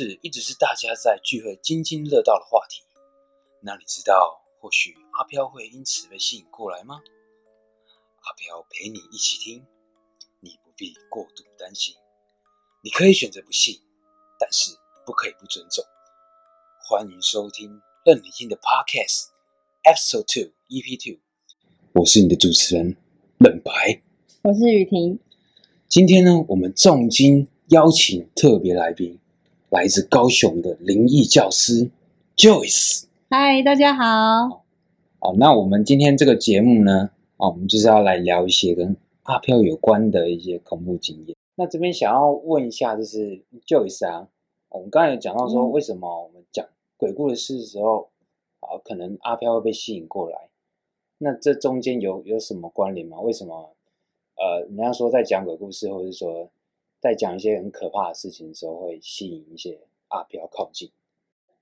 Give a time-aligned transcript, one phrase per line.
[0.00, 2.82] 事一直是大家在聚会津津乐道的话题。
[3.60, 7.02] 那你知道，或许阿飘会因此被吸引过来吗？
[8.22, 9.66] 阿飘陪你一起听，
[10.40, 11.94] 你不必过度担心。
[12.82, 13.78] 你可以选择不信，
[14.38, 14.70] 但是
[15.04, 15.84] 不可以不尊重。
[16.88, 19.26] 欢迎收听任你听的 Podcast
[19.82, 21.20] Episode Two EP Two，
[21.92, 22.96] 我是你的主持人
[23.36, 24.00] 冷白。
[24.44, 25.20] 我是雨婷，
[25.88, 29.19] 今天呢，我们重金邀请特别来宾，
[29.70, 31.88] 来自高雄的灵异教师
[32.36, 33.04] Joyce。
[33.30, 34.64] 嗨，大家好。
[35.20, 41.36] 哦，那我们今天这个节目呢，哦，我们就是要来聊一些跟阿飘有关的一些恐怖经验。
[41.54, 44.26] 那这边想要问一下，就是 Joyce 啊，
[44.70, 48.10] 我们刚才有讲到说，嗯为什么我们讲鬼故事的时候，
[48.58, 50.48] 啊，可能阿飘会被吸引过来？
[51.18, 53.20] 那这中间有有什么关联吗？
[53.20, 53.76] 为什么？
[54.34, 56.50] 呃，人家说在讲鬼故事，或者是说
[57.00, 60.90] 在讲一些很可怕的事情的时候，会吸引一些阿飘靠近。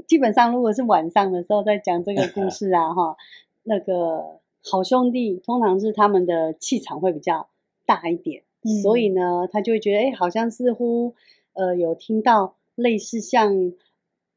[0.07, 3.17] 基本上，如果是晚上的时候在讲这个故 事啊，哈，
[3.65, 7.49] 那个好兄弟通常是他们的气场会比较
[7.87, 11.15] 大一点，嗯所以呢，他就会觉得，哎，好像似乎
[11.55, 13.73] 呃有听到类似像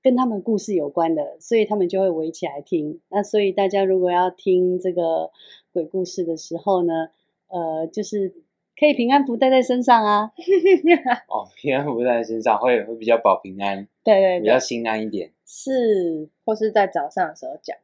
[0.01, 2.99] 跟他们故事有关的，所以他们就会围起来听。
[3.09, 5.29] 那所以大家如果要听这个
[5.71, 7.09] 鬼故事的时候呢，
[7.49, 8.33] 呃，就是
[8.81, 10.31] 可以平安符带在身上啊，
[11.29, 15.31] 哦，平安符在身上会会比较保平安，对对对，比较心安一点。
[15.45, 17.77] 是或是在早上的时候讲。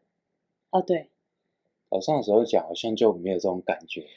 [0.72, 1.12] 哦，对。
[1.92, 4.08] 早上的时候讲好像就没有这种感觉，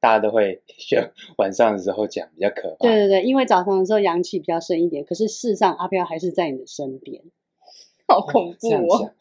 [0.00, 2.76] 大家都会 选晚上的时候讲比较可怕。
[2.78, 7.22] 对对对，因为早上的时候阳气比较盛一点，可是事实上阿飘还是在你的身边。
[8.08, 9.12] 好恐怖哦！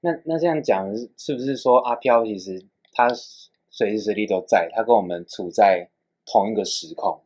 [0.00, 3.08] 那那这样讲是是不是说阿飘其实他
[3.70, 5.88] 随时随地都在，他跟我们处在
[6.30, 7.18] 同一个时空？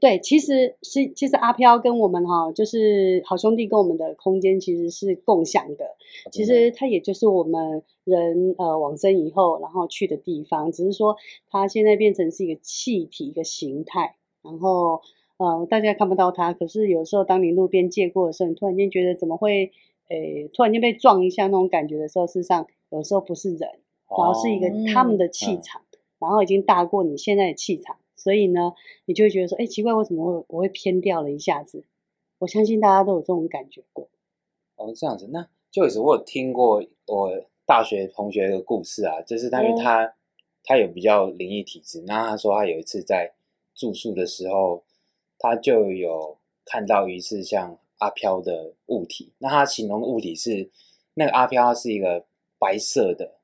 [0.00, 5.96] 对，其实是其实阿飘跟我们哈，就是好兄弟跟我们的空间其实是共享的。
[6.30, 11.16] 其实它也就是我们人呃往生以后，然后去的地方，只是说
[11.48, 15.00] 它现在变成是一个气体一个形态，然后
[15.38, 19.72] 呃大家看不到它，可是有时候当你路边借过的时候，你突然间觉得怎么会
[20.10, 23.60] 诶突然间被撞一下那种感觉的时候，事实上有时候不是人，
[24.10, 25.80] 然后是一个哦他们的气嗯场，
[26.18, 28.72] 然后已经大过你现在的气场，所以呢，
[29.06, 31.84] 你就会觉得说，哎，奇怪，为什么会我会偏掉了一下子？
[32.38, 34.08] 我相信大家都有这种感觉过。
[34.76, 40.14] 哦，这样子，那就是我有听过我大学同学的故事啊，就是他因为哦他、
[40.62, 43.32] 他有比较灵异体质，那他说他有一次在
[43.74, 44.84] 住宿的时候，
[45.38, 50.70] 他就有看到一次像阿飘的物体，那他形容的物体是
[51.14, 52.24] 那个阿飘，它是一个
[52.58, 53.38] 白色的，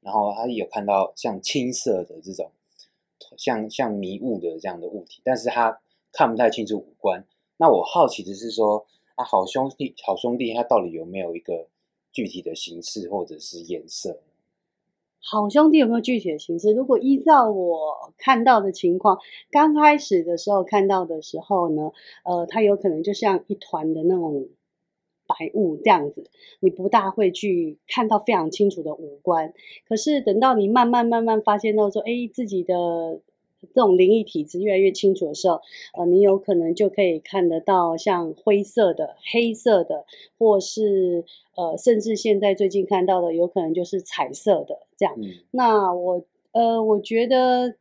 [0.00, 2.50] 然后他有看到像青色的这种
[3.36, 5.80] 像像迷雾的这样的物体，但是他
[6.12, 7.24] 看不太清楚五官。
[7.58, 11.66] 那我好奇的是说，啊，好兄弟，好兄弟，他到底有没有一个
[12.12, 14.20] 具体的形式或者是颜色？
[15.28, 16.72] 好兄弟有没有具体的形式？
[16.72, 19.18] 如果依照我看到的情况，
[19.50, 21.90] 刚开始的时候看到的时候呢，
[22.24, 24.48] 呃，它有可能就像一团的那种
[25.26, 26.24] 白雾这样子，
[26.60, 29.52] 你不大会去看到非常清楚的五官。
[29.88, 33.20] 可是等到你慢慢慢慢发现到说，哎，自己的
[33.74, 35.60] 这种灵异体质越来越清楚的时候，
[35.98, 40.04] 呃，你有可能就可以看得到像灰色的、黑色的，
[40.38, 41.24] 或是
[41.56, 45.14] 呃，甚至现在最近看到的，有可能就是彩色的这样。
[45.16, 47.74] 嗯，那我呃，我觉得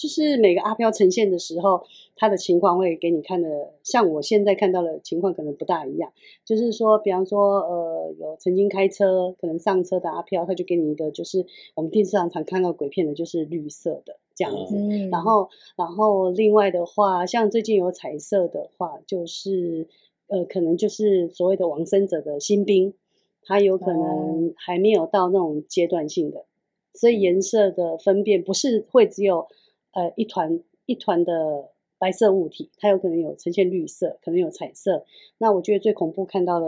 [0.00, 1.84] 就是每个阿飘呈现的时候，
[2.16, 6.10] 他的情况会给你看的，像我现在看到的情况可能不大一样。
[6.42, 11.44] 就是说，比方说，呃，有曾经开车可能上车的阿飘，他就给你一个，就是
[11.74, 14.74] 我们电视上常看到鬼片的，就是绿色的这样子。
[14.74, 19.86] 嗯然后，然后另外的话，像最近有彩色的话，就是
[20.28, 22.94] 呃，可能就是所谓的往生者的新兵，
[23.42, 26.46] 他有可能还没有到那种阶段性的，
[26.94, 29.46] 所以颜色的分辨不是会只有
[29.92, 35.04] 呃一团一团的白色物体，它有可能有呈现绿色，可能有彩色。
[35.38, 36.66] 那我觉得最恐怖看到的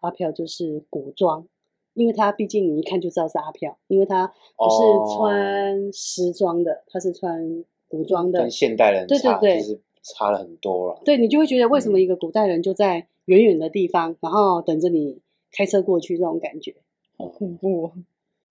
[0.00, 1.46] 阿飘就是古装。
[1.92, 11.02] 因为他毕竟你一看就知道是阿飘，因为他不哦是穿时装的，他是穿古装的跟，现代人对对差对就是差了很多了。
[11.04, 15.20] 对你就会觉得为什么嗯一个古代人就在远远的地方，然后等着你
[15.50, 16.76] 开车过去这种感觉。
[17.18, 17.92] 好，恐怖哦。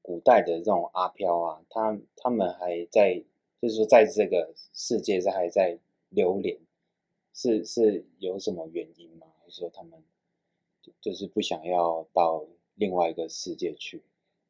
[0.01, 3.23] 古代的这种阿飘啊，他他们还在，
[3.61, 5.77] 就是说在这个世界上还在
[6.09, 6.57] 流连，
[7.33, 9.27] 是是有什么原因吗？
[9.41, 10.01] 还是说他们
[11.01, 12.45] 就是不想要到
[12.75, 14.01] 另外一个世界去？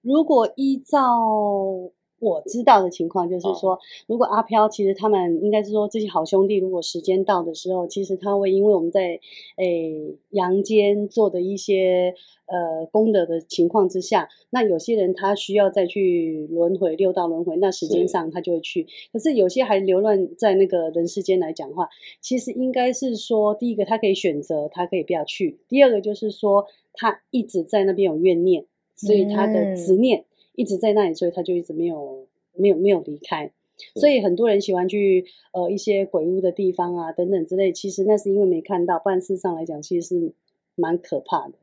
[0.01, 9.19] 如果依照我知道的情况就是哦说，如果阿飘其实他们应该是说这些好兄弟，如果时间到的时候，其实他会因为我们在
[9.57, 12.13] 诶阳间做的一些
[12.45, 18.87] 呃功德的情况之下，那有些人他需要再去轮回六道轮回，那时间上他就会去。
[19.13, 21.89] 可是有些还流乱在那个人世间来讲话，
[22.19, 30.01] 其实应该是说，第一个他可以选择，他可以不要去；第二个就是说，他一直在那边有怨念，所以他的执嗯。
[30.01, 30.25] 念
[30.59, 33.49] 一直在那里，所以他就一直没有没有没有离开。
[33.95, 40.33] 所以很多人喜欢去呃一些鬼屋的地方啊等等之类，其实那是因为没看到，不然事实上来讲其实是
[40.75, 41.53] 蛮可怕的。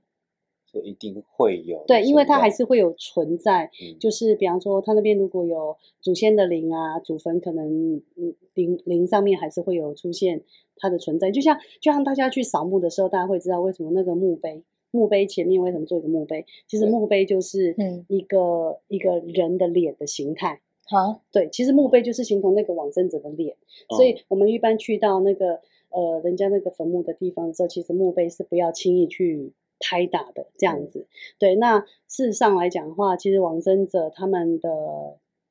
[0.72, 10.42] 就一定会有对，因为它还是会有存在，嗯就是比方说他那边如果有祖先的灵啊，祖坟可能嗯灵灵上面还是会有出现
[10.76, 14.62] 它的存在，就像就像大家去扫墓的时候，大家会知道为什么那个墓碑
[14.96, 20.60] 墓碑前面为什么做一个墓碑，其实墓碑就是嗯一个、一个人的脸的形态。
[20.88, 23.56] 好，对，其实墓碑就是形同那个往生者的脸，
[23.90, 25.60] 所以嗯我们一般去到那个
[25.90, 31.06] 呃人家那个坟墓的地方的时候，其实墓碑是不要轻易去拍打的这样嗯子。
[31.38, 34.70] 对，那事实上来讲的话，其实往生者他们的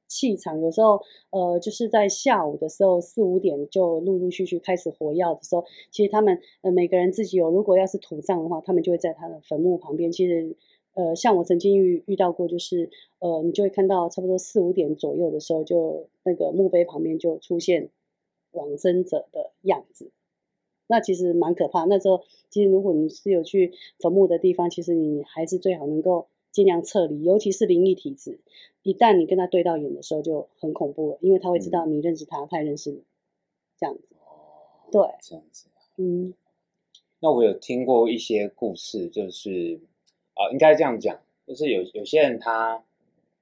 [0.08, 10.12] 气场有时候呃就是在下午的时候四五点就陆陆续续开始活药的时候，其实他们呃每个人自己有，如果要是土葬的话，他们就会在他的坟墓旁边。
[10.12, 10.56] 其实
[10.94, 17.90] 呃，像我曾经遇遇到过，就是呃，你就会看到差不多四五点左右的时候，就那个墓碑旁边就出现
[18.52, 20.12] 往生者的样子。
[20.88, 21.84] 那其实蛮可怕。
[21.86, 28.40] 那时候，其实如果你是有去坟墓的地方，其实你还是最好能够尽量撤离，尤其是灵异体质。
[28.82, 33.04] 一旦你跟他对到眼的时候，就很恐怖了，因为他会知道你认识他，他也认识你，
[33.78, 34.16] 这样子。
[34.22, 35.68] 哦对，这样子。
[35.98, 36.34] 嗯，
[37.20, 39.82] 那我有听过一些故事，就是
[40.34, 42.82] 啊、应该这样讲，就是有有些人他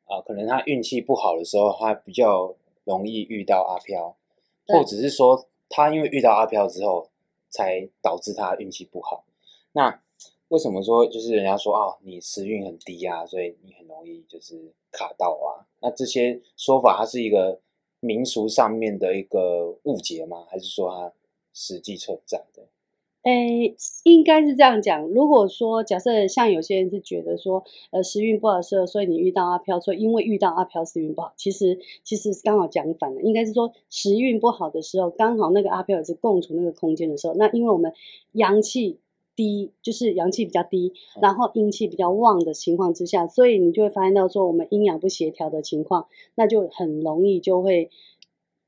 [0.05, 4.17] 啊、可能他运气不好的时候，他比较容易遇到阿飘，
[4.67, 7.11] 或者是说他因为遇到阿飘之后，
[7.51, 9.23] 才导致他运气不好。
[9.73, 10.01] 那
[10.53, 15.65] 为什么说就是人家说啊，你时运很低啊，所以你很容易就是卡到啊？
[15.81, 17.59] 那这些说法，它是一个
[17.99, 20.45] 民俗上面的一个误解吗？
[20.47, 21.11] 还是说它
[21.55, 22.67] 实际存在的？
[23.23, 25.01] 诶，应该是这样讲。
[25.07, 37.91] 如果说假设像有些人是觉得说，呃，时运不好的时候，所以你遇到阿飘，所以因为遇到阿飘时运不好，其实其实刚好讲反了，应该是说时运不好的时候，刚好那个阿飘也是共处那个空间的时候，那因为我们
[38.33, 38.99] 阳气
[39.35, 47.89] 低，就是阳气比较低，然后阴气比较旺的情况之下，所以你就会发现到说我们阴阳不协调的情况，那就很容易就会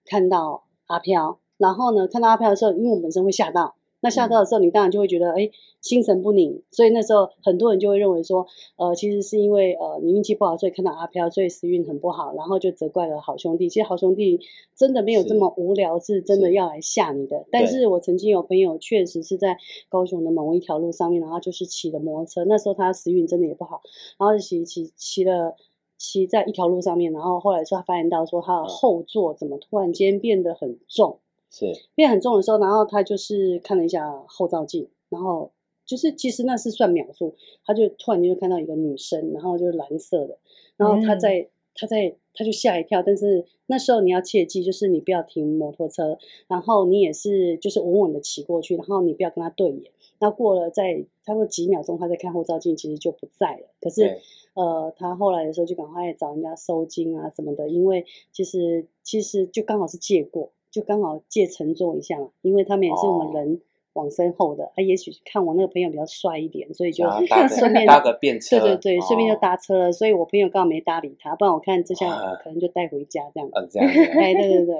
[0.03, 1.39] 看到阿飘。
[1.57, 3.75] 然后呢，看到阿飘的时候，因为我们本身会吓到，
[4.05, 5.49] 那下车的时候，你当然就会觉得，哎，
[5.81, 6.61] 心神不宁。
[6.69, 8.45] 所以那时候很多人就会认为说，
[8.77, 13.67] 呃，其实是因为呃你运气不好，所以看到阿飘，所以时运很不好，然后就责怪了好兄弟。
[13.67, 14.39] 其实好兄弟
[14.75, 17.47] 真的没有这么无聊，是真的要来吓你的。
[17.51, 19.57] 但是我曾经有朋友确实是在
[19.89, 23.81] 高雄的某一条路上面，然后就是骑的摩托车，那时候他时运真的也不好，
[24.19, 25.55] 然后就骑骑骑了。
[25.97, 31.19] 骑在一条路上面，然后后来说他发现到说他的嗯后座怎么突然间变得很重，
[31.55, 35.51] 是变很重的时候，然后他就是看了一下后照镜，然后
[35.85, 37.33] 就是其实那是算秒数，
[37.63, 40.37] 他就突然间就看到一个女生，然后就是蓝色的，
[40.75, 49.91] 然后他嗯在、他在他就吓一跳，但是那时候你要切记，就是你不要停摩托车，然后你也是就是稳稳的骑过去，然后你不要跟他对眼。
[50.19, 53.67] 那过了在差不多几秒钟，他在看后照镜，其实就不在了。
[53.81, 54.17] 可是
[54.53, 63.61] 呃，他后来的时候就赶快找人家收金啊什么的，因为其实其实就刚好是借过，就刚好借乘坐一下嘛，因为他们也是我们哦人
[63.93, 67.05] 往身后的，他、也许看我那个朋友比较帅一点，所以就
[67.47, 73.49] 顺便搭个便车，对对对，顺便就哦搭车了，所以我朋友刚好没搭理他，不然我看这下啊可能就带回家这样。
[73.53, 73.99] 嗯这样子。
[74.19, 74.75] 哎，对对对，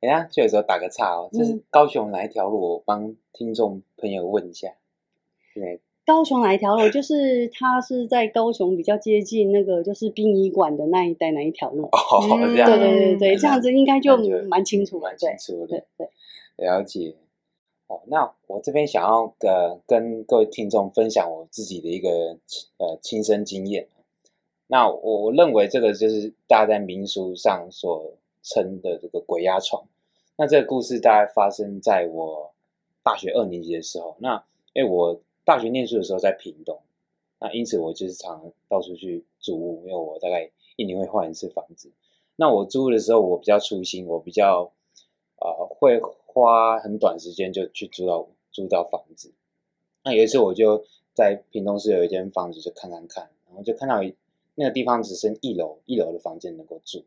[0.00, 2.60] 等一下，就有时候打个岔哦，就是嗯高雄哪一条路？
[2.60, 4.72] 我帮听众朋友问一下。
[5.54, 6.88] 对，高雄哪一条路？
[6.88, 11.86] 就是它是在高雄比较接近那个就是殡仪馆的那一带哪一条路？
[11.86, 14.16] 哦，嗯这样对对对对，那这样子应该就
[14.48, 16.64] 蛮清楚了蛮，对清楚的对，对。
[16.64, 17.16] 了解。
[17.88, 22.38] 哦，那我这边想要呃跟各位听众分享我自己的一个
[22.78, 23.88] 呃亲身经验。
[24.68, 29.84] 那我我认为这个就是大家在民俗上所称的这个鬼压床。
[30.36, 32.52] 那这个故事大概发生在我
[33.02, 34.16] 大学二年级的时候。
[34.18, 36.76] 那因为我大学念书的时候在屏东，
[37.38, 41.92] 那因此我就是常到处去租屋，因为我大概一年会换一次房子。
[42.34, 44.72] 那我租的时候我比较粗心，我比较
[45.36, 49.32] 呃会花很短时间就去租到租到房子。
[50.02, 50.84] 那有一次我就
[51.14, 54.02] 在屏东市有一间房子就看看看，然后就看到
[54.56, 57.04] 那个地方只剩一楼一楼的房间能够住。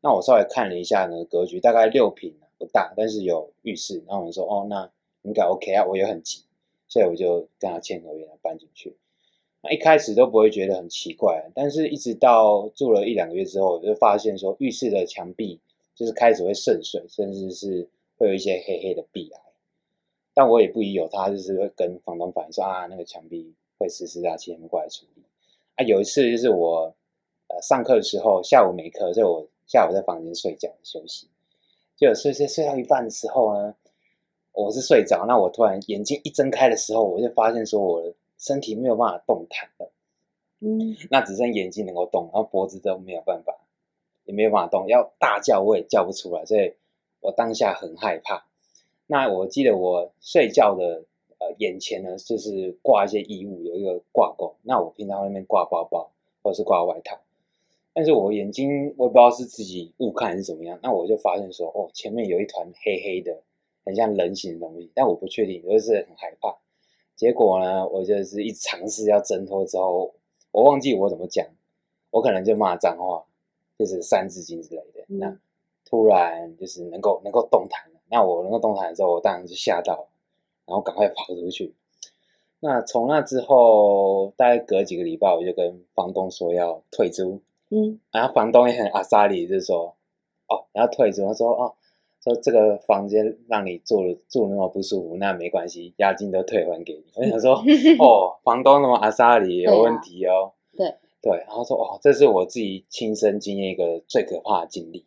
[0.00, 4.02] 那我稍微看了一下呢，格局大概六平，不大，但是有浴室。
[4.06, 4.90] 然后我们说，哦，那
[5.22, 6.42] 应该 OK 啊，我也很急，
[6.88, 8.96] 所以我就跟他签合约，搬进去。
[9.62, 15.60] 那一开始都不会觉得很奇怪，但是一直到住了一两个月之后，我就发现说，浴室的墙壁
[15.94, 19.40] 就是开始会渗水，甚至是会有一些黑黑的壁癌。
[20.34, 25.22] 但我也不疑有他，就是会跟房东反映说啊，那个墙壁会湿湿啊，请他们过来处理。
[25.76, 26.94] 啊，有一次就是我
[27.48, 31.28] 呃上课的时候，下午没课，所以我下午在房间睡觉休息，
[31.96, 33.74] 就睡睡睡到一半的时候呢，
[34.56, 39.92] 我是睡着，那我突然眼睛一睁开的时候，我就发现说我的身体没有办法动弹了，
[40.60, 43.54] 嗯，那只剩眼睛能够动，然后脖子都没有办法，
[44.24, 46.72] 也没有办法动，要大叫我也叫不出来，所以
[47.20, 48.46] 我当下很害怕。
[49.06, 51.04] 那我记得我睡觉的
[51.38, 54.54] 呃眼前呢，就是挂一些衣物，有一个挂钩。
[54.62, 56.10] 那我平常外面挂包包
[56.42, 57.18] 或者是挂外套，
[57.92, 63.42] 但是我眼睛我也不知道是自己误看还是怎么样，那我就发现说，哦，前面有一团黑黑的，
[63.86, 66.54] 很像人形的东西，但我不确定，就是很害怕。
[67.14, 70.12] 结果呢，我就是一尝试要挣脱之后，
[70.50, 71.46] 我忘记我怎么讲，
[72.10, 73.24] 我可能就骂脏话，
[73.78, 75.00] 就是三字经之类的。
[75.08, 75.38] 嗯那
[75.88, 80.08] 突然就是能够能够动弹了，那我能够动弹的时候，我当然就吓到了，
[80.66, 81.72] 然后赶快跑出去。
[82.58, 89.94] 那从那之后，大概隔几个礼拜，我就跟房东说要退租，嗯，然后房东也很阿萨里，就说
[90.48, 91.74] 哦，然后退租，他说哦，
[92.26, 97.04] 说这个房间让你住了住那么不舒服，那没关系，押金都退还给你。
[97.14, 97.54] 我想说
[98.04, 100.92] 哦，房东那么阿萨里有问题哦，对
[101.22, 105.06] 对，然后说哦，这是我自己亲身经验一个最可怕的经历。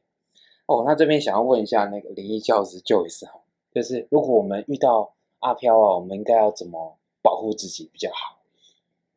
[0.66, 3.42] 哦，那这边想要问一下那个灵异教师 Joyce 哈，
[3.74, 8.38] 就是如果我们遇到阿飘啊，我们应该要怎么保护自己比较好？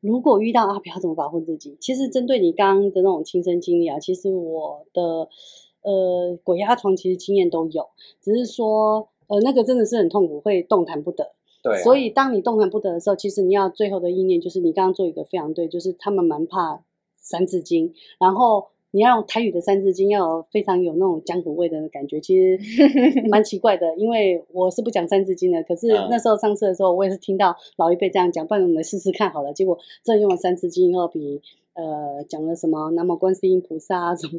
[0.00, 1.78] 如果遇到阿飘，怎么保护自己？
[1.80, 5.28] 其实针对你刚刚的那种亲身经历啊，其实我的
[5.82, 7.86] 呃鬼压床其实经验都有，
[8.20, 11.32] 只是说呃那个真的是很痛苦，会动弹不得。
[11.62, 16.82] 对、啊，所以当你动弹不得的时候，其实你要最后的意念就是你刚刚做一个非常对，就是他们蛮怕
[17.16, 22.58] 三字经，然后你要用台语的三字经，要有非常有那种江湖味的感觉，其实
[23.30, 23.96] 蛮奇怪的。
[23.96, 29.52] 因为我是不讲三字经的，可是嗯那时候上次的时候，我也是听到老一辈这样讲，不然我们试试看好了。
[29.52, 31.40] 结果真的用了三字经以后，比
[31.74, 34.38] 呃讲了什么南无观世音菩萨啊，什么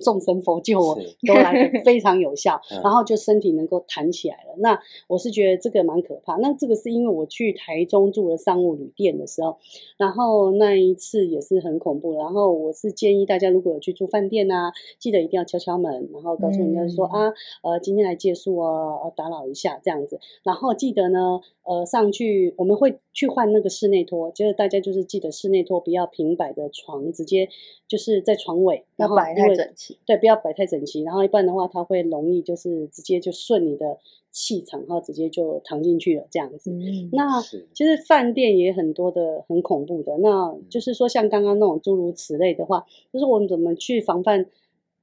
[0.00, 4.54] 众神佛救我，都来得非常有效，嗯 然后就身体能够弹起来了。
[4.58, 4.78] 那
[5.08, 6.36] 我是觉得这个蛮可怕。
[6.36, 9.58] 那这个是因为我去台中住了商务旅店的时候，
[9.96, 12.14] 然后那一次也是很恐怖。
[12.14, 20.18] 然后我是建议大家如果有去住饭店啊，记得一定要敲敲门，然后告诉人家说、嗯啊，呃，今天来借宿哦，呃打扰一下这样子。
[20.42, 27.48] 然后记得呢，呃，上去我们会去换那个室内拖，就是大家就是记得室内拖不要平摆的床，直接
[27.88, 29.98] 就是在床尾，然后要摆太整齐。
[30.04, 33.98] 对，不要摆太整齐，然后一般的话，它会容易就是直接就顺你的
[34.30, 36.70] 气场，然后直接就躺进去了这样子。
[36.70, 44.44] 嗯，那其实饭店也很多的很恐怖的，那嗯就是说像刚刚那种诸如此类的话，就是我们怎么去防范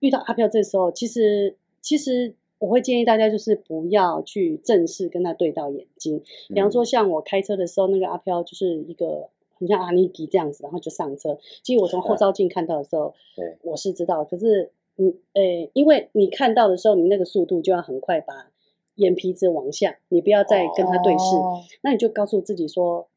[0.01, 6.85] 遇到阿飘这时候，其实其实我会建议大家就是不要去正式跟他对到眼睛，比方说嗯。
[6.85, 9.27] 像我开车的时候，那个阿飘就是一个
[9.59, 11.37] 很像阿尼基这样子，然后就上车。
[11.61, 13.57] 其实我从后照镜看到的时候，对。
[13.63, 18.49] 我是知道，可是你诶，因为你看到的时候，你那个速度就要很快把
[18.95, 21.59] 眼皮子往下，你不要再跟他对视，哦。
[21.81, 23.09] 那你就告诉自己说。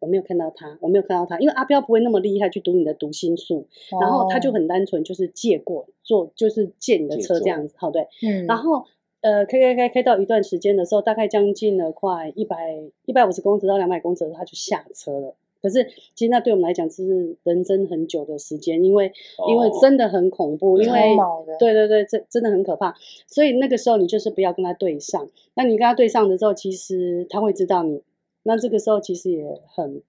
[0.00, 3.66] 我没有看到他，我没有看到他，因为阿彪不会那么厉害去读你的读心术，
[4.00, 8.06] 然后他就哦很单纯，就是借过坐，就是借你的车这样子，好对。
[8.22, 8.84] 嗯，然后
[9.20, 15.34] 呃，开开开开到一段时间的时候，大概将近了快一百一百五十公尺到两百公尺的时候，他就下车了。
[15.60, 19.10] 可是其实那对我们来讲，是人生很久的时间，因为、
[19.48, 21.16] 因为哦真的很恐怖，因为
[21.58, 22.94] 对对对，这真的很可怕。
[23.26, 25.28] 所以那个时候你就是不要跟他对上。
[25.54, 28.00] 那你跟他对上的时候，其实他会知道你。
[28.48, 30.02] 那这个时候其实也很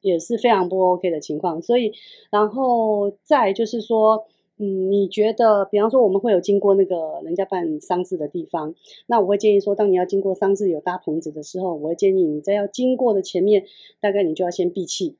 [0.00, 1.62] 也是非常不 OK 的情况。
[1.62, 1.92] 所以，
[2.32, 4.26] 然后再就是说，
[4.58, 8.74] 嗯，你觉得，比方说我们会有经过那个人家办丧事的地方，
[9.06, 13.64] 那我会建议说，当你要经过丧事有搭棚子的时候，我会建议你在要经过的前面，
[14.00, 15.16] 大概你就要先闭气，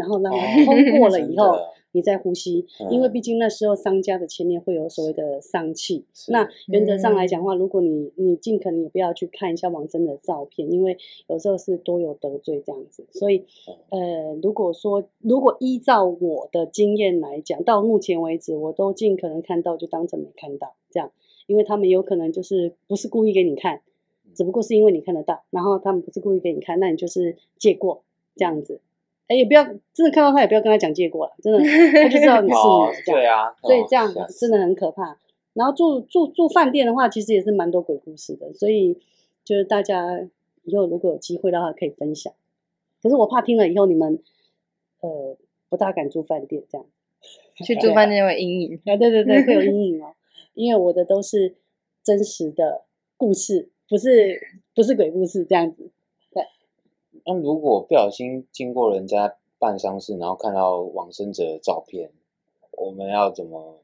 [0.00, 1.54] 然后让它通过了以后，
[1.92, 6.06] 你再呼吸，因为嗯毕竟那时候商家的前面会有所谓的丧气。
[6.28, 13.04] 那原则上来讲的话，如果你你尽可能也不要去看一下王真的照片，因为有时候是多有得罪这样子。
[13.10, 13.44] 所以，
[13.90, 21.10] 呃，如果说如果依照我的经验来讲，到目前为止，我都尽可能看到就当成没看到这样，
[21.46, 23.82] 因为他们有可能就是不是故意给你看，
[24.32, 28.04] 只不过是因为你看得到，然后他们不是故意给你看，那你就是借过
[28.36, 28.80] 这样子。
[29.30, 29.62] 哎，也不要
[29.94, 33.20] 真的看到他，也不要跟他讲借过了，真的他就知道你是哦你这样。
[33.20, 35.16] 对啊，哦所以这样真的很可怕。
[35.52, 38.98] 然后住住住饭店的话，其实也是蛮多鬼故事的，所以
[39.44, 40.20] 就是大家
[40.64, 42.32] 以后如果有机会的话，可以分享。
[43.00, 44.20] 可是我怕听了以后你们
[45.00, 45.36] 呃
[45.68, 46.86] 不大敢住饭店这样。
[47.64, 48.80] 去住饭店会阴影。
[48.84, 50.14] 啊，对对对，会有阴影哦，
[50.54, 51.54] 因为我的都是
[52.02, 52.82] 真实的
[53.16, 54.40] 故事，不是
[54.74, 55.88] 不是鬼故事这样子。
[57.24, 62.10] 那如果不小心经过人家办丧事，然后看到往生者的照片，
[62.72, 63.76] 我们要怎么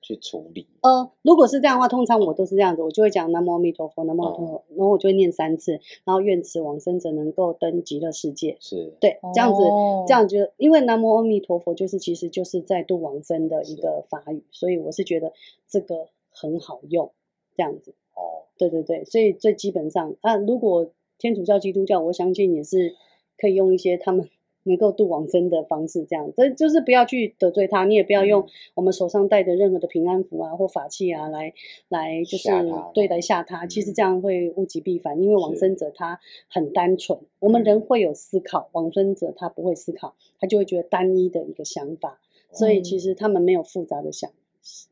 [0.00, 0.66] 去处理？
[0.82, 5.72] 呃，如果是这样的话，通常我都是这样子，我就会讲南无阿弥陀佛，南无阿弥陀佛，然后我就会念三次，
[6.04, 8.56] 然后愿此往生者能够登极乐世界。
[8.60, 15.32] 是，对，这样子，哦这样就因为南无阿弥陀佛就是其实就是在度往生的一个法语，所以我是觉得
[15.68, 17.10] 这个很好用，
[17.56, 17.94] 这样子。
[18.14, 20.86] 哦，对对对，所以最基本上啊，如果
[21.18, 22.94] 天主教、基督教，我相信也是
[23.36, 24.28] 可以用一些他们
[24.64, 28.48] 能够度往生的方式，这样，这就是不要去得罪他，你也不要用嗯。
[28.74, 31.54] 我们手上戴的任何的平安符啊或法器啊来
[31.88, 32.48] 来就是
[32.92, 33.94] 对待吓他，其实嗯。
[33.94, 36.18] 这样会物极必反，因为往生者他
[36.48, 42.20] 很单纯，我们人嗯会有思考，往生者他不会思考，他就会觉得单一的一个想法，
[42.50, 44.30] 所以其嗯实他们没有复杂的想。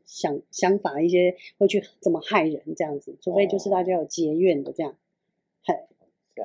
[0.06, 4.94] 想想法一些会去怎么害人这样子，除非就是大家有结怨的这样。
[5.64, 5.86] 嘿，这样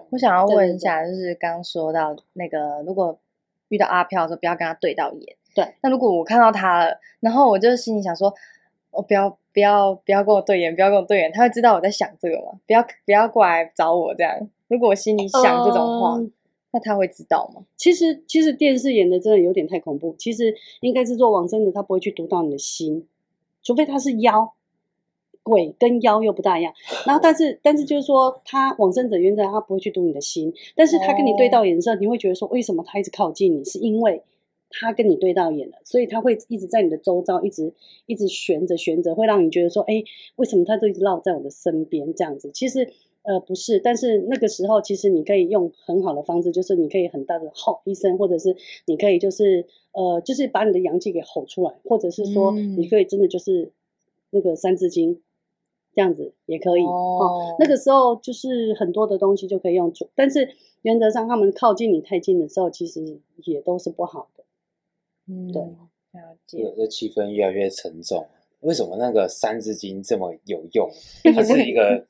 [0.09, 3.19] 我想要问一下，就是刚刚说到那个，如果
[3.69, 5.35] 遇到阿飘的时候，不要跟他对到眼。
[5.53, 5.75] 对。
[5.81, 8.33] 那如果我看到他了，然后我就心里想说，
[8.91, 12.59] 我、不要不要不要跟我对眼，不要跟我对眼，他会知道我在想这个吗？
[12.65, 14.49] 不要不要过来找我这样。
[14.67, 16.31] 如果我心里想这种话，嗯
[16.71, 17.63] 那他会知道吗？
[17.75, 20.15] 其实其实电视演的真的有点太恐怖。
[20.19, 23.07] 其实应该是做往生的，他不会去读到你的心，
[23.63, 24.53] 除非他是妖。
[25.43, 26.71] 鬼跟妖又不大一样，
[27.07, 33.63] 然后但是但是就是说，他往生者原则他不会去读你的心，但是他跟你对到眼的时候，你会觉得说，为什么他一直靠近你？
[33.63, 34.21] 是因为
[34.69, 37.73] 他跟你对到眼了，所以他会一直在你的周遭，一直
[38.05, 40.03] 一直悬着悬着，会让你觉得说，哎，
[40.35, 42.51] 为什么他就一直绕在我的身边这样子？
[42.53, 42.87] 其实
[43.23, 53.71] 呃不是，但是那个时候其实你可以用很好的方式，就是你可以很大的吼一声，或者是你可以就是呃就是把你的阳气给吼出来，或者是说嗯你可以真的就是
[54.29, 55.19] 那个三字经。
[55.93, 60.47] 这样子也可以哦那个时候就是很多的东西就可以用出，但是
[60.83, 64.43] 原则上他们靠近你太近的时候，其实也都是不好的。
[65.27, 65.69] 嗯，对了
[66.47, 66.73] 这解。
[66.75, 68.25] 这气氛越来越沉重。
[68.61, 70.89] 为什么那个《三字经》这么有用？
[71.33, 72.05] 它是一个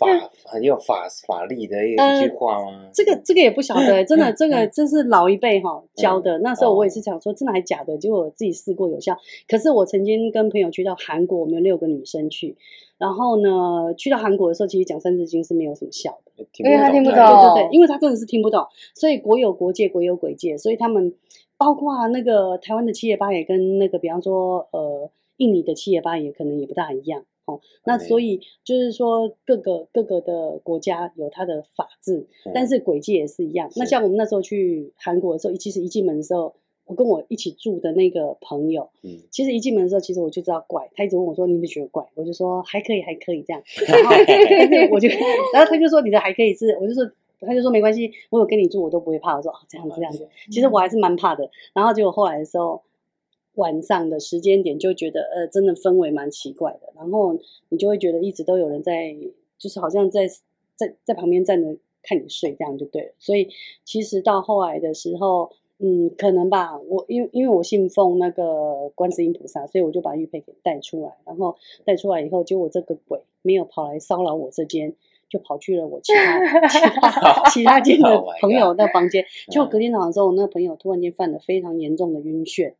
[0.00, 2.88] 法很有法法力的一句话吗？
[2.94, 6.38] 这个这个也不晓得、欸真的，这个这是老一辈哈教的。
[6.38, 7.98] 那时候我也哦是想说，真的还假的？
[7.98, 9.14] 结果我自己试过有效。
[9.46, 12.56] 可是我曾经跟朋友去到韩国，我们有六个女生去，
[12.98, 16.46] 然后呢，去到韩国的时候，其实讲三字经是没有什么效的。
[16.58, 21.14] 因为他听不懂对对对，因为他真的是听不懂，所以国有国界，国有鬼界，所以他们
[21.56, 27.60] 包括那个台湾的七爷八爷跟那个比方说呃印尼的七爷八爷可能也不大一样哦。
[27.84, 33.70] 那所以就是说各个各个的国家有它的法制，嗯但是鬼界也是一样。
[33.76, 36.54] 那像我们那时候去韩国的时候，其实一进门的时候。
[36.86, 43.60] 我跟我一起住的那个朋友，嗯，其实一进门的时候，其实我就知道怪，他一直问我说：“你有没有觉得怪？”我就说：“还可以，还可以这样。
[43.88, 45.08] ”然后但是我就，
[45.52, 47.04] 然后他就说：“你的还可以是，我就说，
[47.40, 51.50] 他就说没关系，我有跟你住，我都不会怕。”我说：“哦，这样子，这样子。”其实我还是蛮怕的。
[51.74, 52.80] 然后结果后来的时候，
[53.54, 56.92] 晚上的时间点就觉得，呃，真的氛围蛮奇怪的。
[56.94, 57.36] 然后
[57.68, 59.16] 你就会觉得一直都有人在，
[59.58, 60.28] 就是好像在
[60.76, 63.12] 在在旁边站着看你睡，这样就对了。
[63.18, 63.48] 所以
[63.84, 65.50] 其实到后来的时候。
[65.78, 66.78] 嗯，可能吧。
[66.78, 71.16] 我因为因为我信奉那个观世音菩萨，所以我就把玉佩给带出来。
[71.24, 74.94] 然后带出来以后，结果这个鬼没有跑来骚扰我这间，
[75.28, 79.24] 就跑去了我其他其他 其他间的 Oh 朋友的房间。
[79.50, 82.72] 结果嗯隔天早上之后，我那个朋友突然间犯了非常严重的晕眩，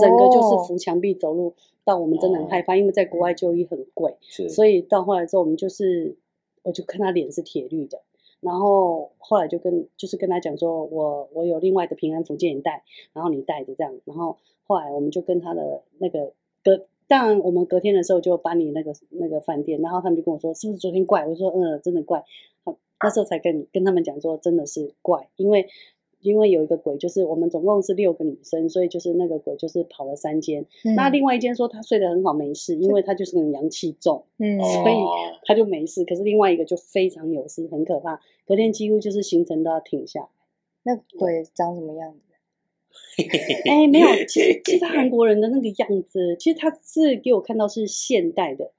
[0.00, 4.16] 整个就是哦扶墙壁走路，到我们真的很害怕，因为在国外就医很贵。
[4.22, 6.16] 是，所以到后来之后，我们就是，
[6.62, 8.00] 我就看他脸是铁绿的，
[8.40, 21.26] 然后后来就跟就是跟他讲说，我我有另外的平安符借你带，然后你带着这样，然后后来我们就跟他的那个隔，但我们隔天的时候就搬你那个那个饭店，然后他们就跟我说，是不是昨天怪？
[21.26, 22.24] 我说嗯，真的怪。
[22.64, 25.68] 好那时候才跟跟他们讲说，真的是怪，因为。
[26.20, 30.66] 因为有一个鬼，就是我们总共是六个女生，所以就是那个鬼就是跑了三间。
[30.96, 34.24] 那嗯另外一间说她睡得很好，没事，因为她就是很阳气重。
[34.38, 35.10] 嗯，所以哦
[35.44, 38.20] 他就没事，可是另外一个就非常有事，很可怕。
[38.46, 40.28] 隔天几乎就是行程都要停下来。
[40.84, 42.18] 那鬼长什么样子？
[43.68, 48.72] 哎，没有，其实其实他韩国人的那个样子，其实他是给我看到是现代的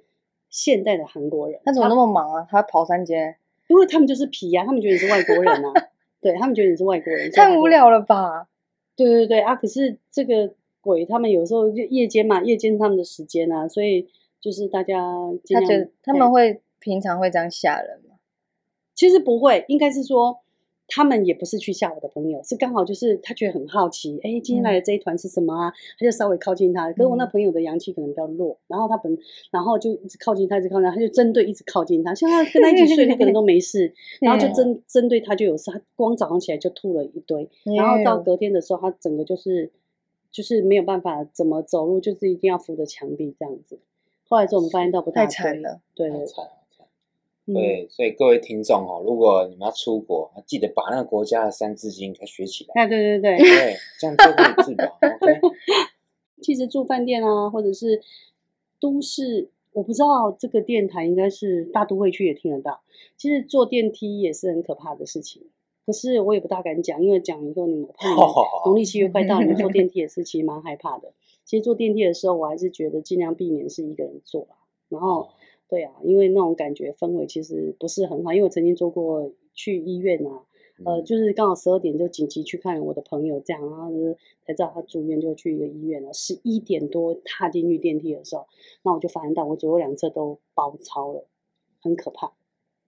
[0.50, 1.60] 现代的韩国人。
[1.64, 2.48] 他怎么那么忙啊？
[2.50, 3.36] 他跑三间，
[3.68, 5.74] 因为他们就是皮呀、他们觉得你是外国人啊，
[6.22, 7.68] 对他们觉得你是外国人，太无。
[7.68, 8.48] 聊了吧？
[8.96, 9.56] 对对对啊！
[9.56, 14.08] 可是这个鬼他们有时候就夜间嘛，夜间他们的时间啊，所以
[14.42, 15.02] 就是大家
[15.54, 18.16] 他觉得他们会平常会这样吓人吗？
[18.94, 20.42] 其实不会，应该是说
[20.90, 25.72] 他们也不是去吓我的朋友，是刚好就是他觉得很好奇，哎，今天来的这一团是什么啊？
[25.98, 26.92] 他就稍微靠近他。
[26.92, 29.18] 可是我那嗯朋友的阳气可能比较弱，然后他本
[29.52, 37.48] 然后就一直靠近他，一直靠近他，他就针对一直靠近他，像他跟他一起睡那个人都没事， 然后就嗯针针对他就有事，他光早上起来就吐了一堆，
[37.78, 39.72] 然后到嗯隔天的时候，他整个就是
[40.32, 43.80] 就是没有办法怎么走路，就是一定要扶着墙壁这样子。
[44.28, 46.52] 后来之后我们发现到不大太对惨了，对对太惨了。
[46.54, 46.59] 嗯
[47.54, 54.98] 对，所以各位听众哦，如果你们要出国，记得把那个国家的三字经给学起来，啊对对对，对，这样就可以治疗。
[55.02, 55.40] OK，
[56.42, 58.02] 其实住饭店啊，或者是
[58.80, 62.82] 都市，我不知道这个电台应该是大都会区也听得到。
[63.18, 65.44] 其实坐电梯也是很可怕的事情，
[65.86, 68.26] 可是我也不大敢讲，因为讲以后你们我怕你们
[68.66, 71.14] 农历七月快到，你们坐 电梯也是其实蛮害怕的。
[71.46, 74.56] 其实坐电梯的时候，我还是觉得尽量避免是一个人坐啦。
[74.90, 75.30] 然后，
[75.70, 78.34] 对啊，因为那种感觉氛围其实不是很好。
[78.34, 80.44] 因为我曾经做过去医院啊，
[80.84, 86.12] 呃，嗯就是刚好十二点就紧急去看我的朋友，这样，然后就是才知道他住院，就去一个医院了。
[86.12, 88.46] 十一点多踏进去电梯的时候，
[88.84, 91.26] 那我就发现到我左右两侧都包抄了，
[91.82, 92.34] 很可怕。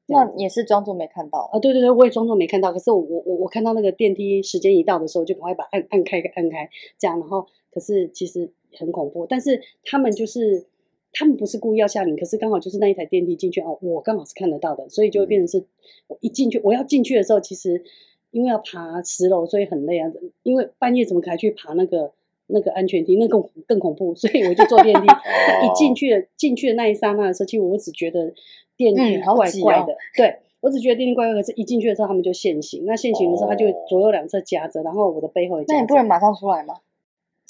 [0.07, 10.65] 那也是装作没看到啊，对对对，我也装作没看到，可是我我我我看到那个电梯时间一到的时候，就赶快把按按开按开，这样，然后可是其实很恐怖，但是他们就是
[11.13, 15.65] 他们不是故意要吓你，可是刚好就是那一台电梯进去哦，我刚好是看得到的，所以就会变成是
[16.07, 17.83] 我一进去，我要进去的时候，其实
[18.31, 20.09] 因为要爬十楼，所以很累啊，
[20.43, 22.11] 因为半夜怎么还去爬那个
[22.47, 25.07] 那个安全梯，那更更恐怖，所以我就坐电梯。
[25.63, 28.33] 一进去的进去的那一刹那的时候，其实我只觉得
[28.77, 35.75] 电梯怪怪的，对我只觉得电梯怪怪，可是一进去的时候他们就现形，那现形的时候他就哦左右两侧夹着，然后我的背后也夹着。
[35.75, 36.75] 那你不能马上出来吗？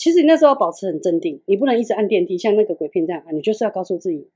[0.02, 4.28] 其实你那时候要保持很镇定，你不能一直按电梯，像那个鬼片这样啊，你就是要告诉自己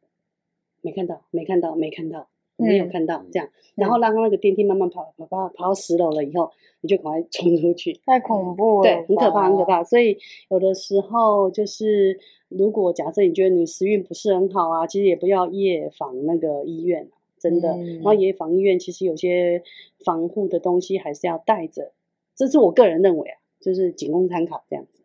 [0.84, 6.52] 没看到，没看到，没看到，没有嗯看到，这样，然后让那个电梯慢慢跑跑跑跑到十楼了以后，
[6.82, 8.00] 你就赶快冲出去。
[8.06, 9.66] 太恐怖了，对，很可怕，很可。
[9.66, 9.84] 怕。
[9.84, 10.16] 所以
[10.52, 17.72] 有的时候就是，如果假设你觉得你时运不是很好啊，其实也不要夜访那个医院啊真的。
[17.72, 19.64] 嗯然后夜访医院，其实有些
[20.06, 21.92] 防护的东西还是要带着，
[22.36, 25.02] 这是我个人认为啊，就是仅供参考这样子。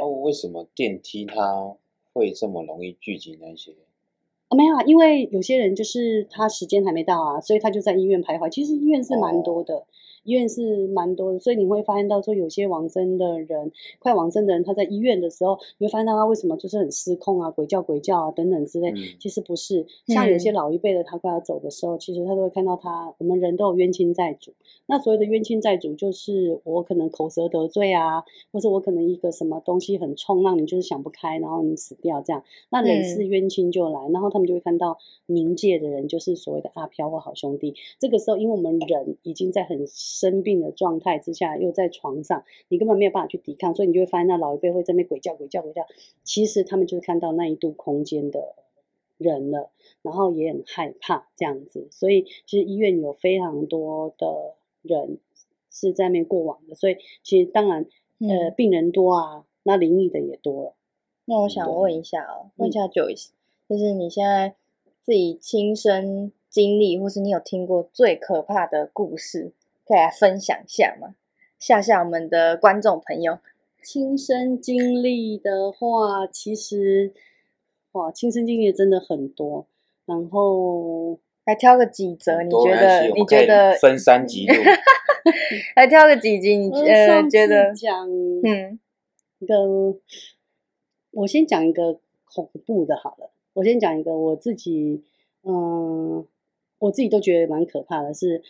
[0.00, 1.76] 那为什么电梯它
[2.14, 3.72] 会这么容易聚集那些？
[4.48, 8.48] 啊，没有啊，因为有些人就是他时间还没到啊，所以他就在医院徘徊。
[8.48, 9.86] 其实医院是蛮多的，
[10.24, 18.90] 医院是蛮多的，所以你会发现到说，有些往生的人，快往生的人，他在医院的时候，你会发现到他为什么就是很失控啊，鬼叫鬼叫啊等等之类。
[18.90, 24.52] 嗯其实不是，像有些嗯老一辈的，他快要走的时候，其实他都会看到他，我们人都有冤亲债主。
[24.86, 32.42] 那所谓的冤亲债主，就是我可能口舌得罪啊，或者我可能一个什么东西很冲，让你就是想不开，然后你死掉这样。
[32.70, 37.74] 那累世嗯冤亲就来，然后他们就会看到冥界的人，就是所谓的阿飘或好兄弟。
[37.98, 45.86] 这个时候，因为我们人已经在很生病的状态之下，又在床上，你根本没有办法去抵抗，所以你就会发现那老一辈会在那边鬼叫鬼叫鬼叫。
[46.24, 48.56] 其实他们就是看到那一度空间的
[49.18, 49.70] 人了，
[50.02, 51.86] 然后也很害怕这样子。
[51.90, 55.18] 所以其实医院有非常多的人
[55.70, 57.86] 是在那边过往的，所以其实当然
[58.18, 60.74] 呃嗯病人多啊，那灵异的也多了。
[61.26, 63.28] 那我想问一下哦，问一嗯下 Joyce，
[63.68, 64.56] 就是你现在
[65.00, 69.52] 自己亲身经历，或是你有听过最可怕的故事，
[69.90, 71.16] 可以来分享一下吗？
[71.58, 73.40] 吓吓我们的观众朋友。
[73.82, 77.12] 亲身经历的话，其实
[77.90, 79.66] 哇，亲身经历的真的很多。
[80.06, 83.08] 然后来挑个几则，你多觉得？
[83.08, 83.74] 你觉得？
[83.80, 84.54] 分三集录？
[85.74, 87.74] 来挑个几集，你呃觉得？
[87.74, 88.78] 讲嗯
[89.40, 89.56] 一个，
[91.10, 91.98] 我先讲一个
[92.32, 93.32] 恐怖的好了。
[93.54, 95.02] 我先讲一个我自己，
[95.42, 96.24] 嗯，
[96.78, 98.42] 我自己都觉得蛮可怕的，是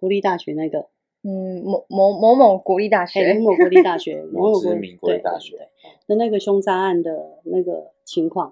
[0.00, 0.86] 国立大学那个，
[1.22, 5.68] 嗯，某某某某国立大哎，学，某某国立大学，某某国 某知名国立大学对
[6.08, 8.50] 的那个凶杀案的那个情况，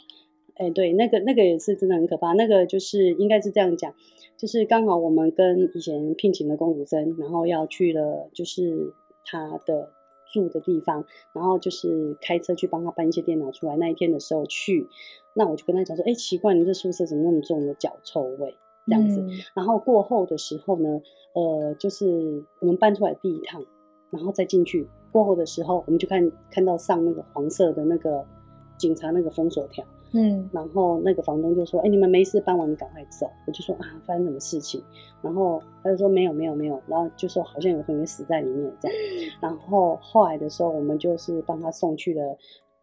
[0.55, 2.33] 哎，对，那个那个也是真的很可怕。
[2.35, 3.95] 那个就是应该是这样讲，
[4.37, 8.93] 就是刚好我们跟以前聘请的公主生，然后要去了就是
[9.25, 9.91] 他的
[10.33, 13.77] 住的地方，然后就是开车去帮他搬一些电脑出来。
[13.77, 14.87] 那一天的时候去，
[15.35, 18.55] 那我就跟他讲说，哎，奇怪，你这宿舍怎么那么重的脚臭味？
[18.89, 21.01] 这样子，嗯然后过后的时候呢，
[21.35, 23.63] 呃，就是我们搬出来第一趟，
[24.11, 28.25] 然后再进去过后的时候，我们就看看到上那个黄色的那个
[28.79, 34.83] 警察那个封锁条，嗯然后那个房东就说：“哎，你们没事搬完，你赶快走。”我就说：“啊，发生什么事情？”
[35.21, 38.97] 然后他就说：“没有，没有，没有。”然后就说好像有同学死在里面这样。
[39.43, 42.23] 然后后来的时候，我们就是帮他送去了，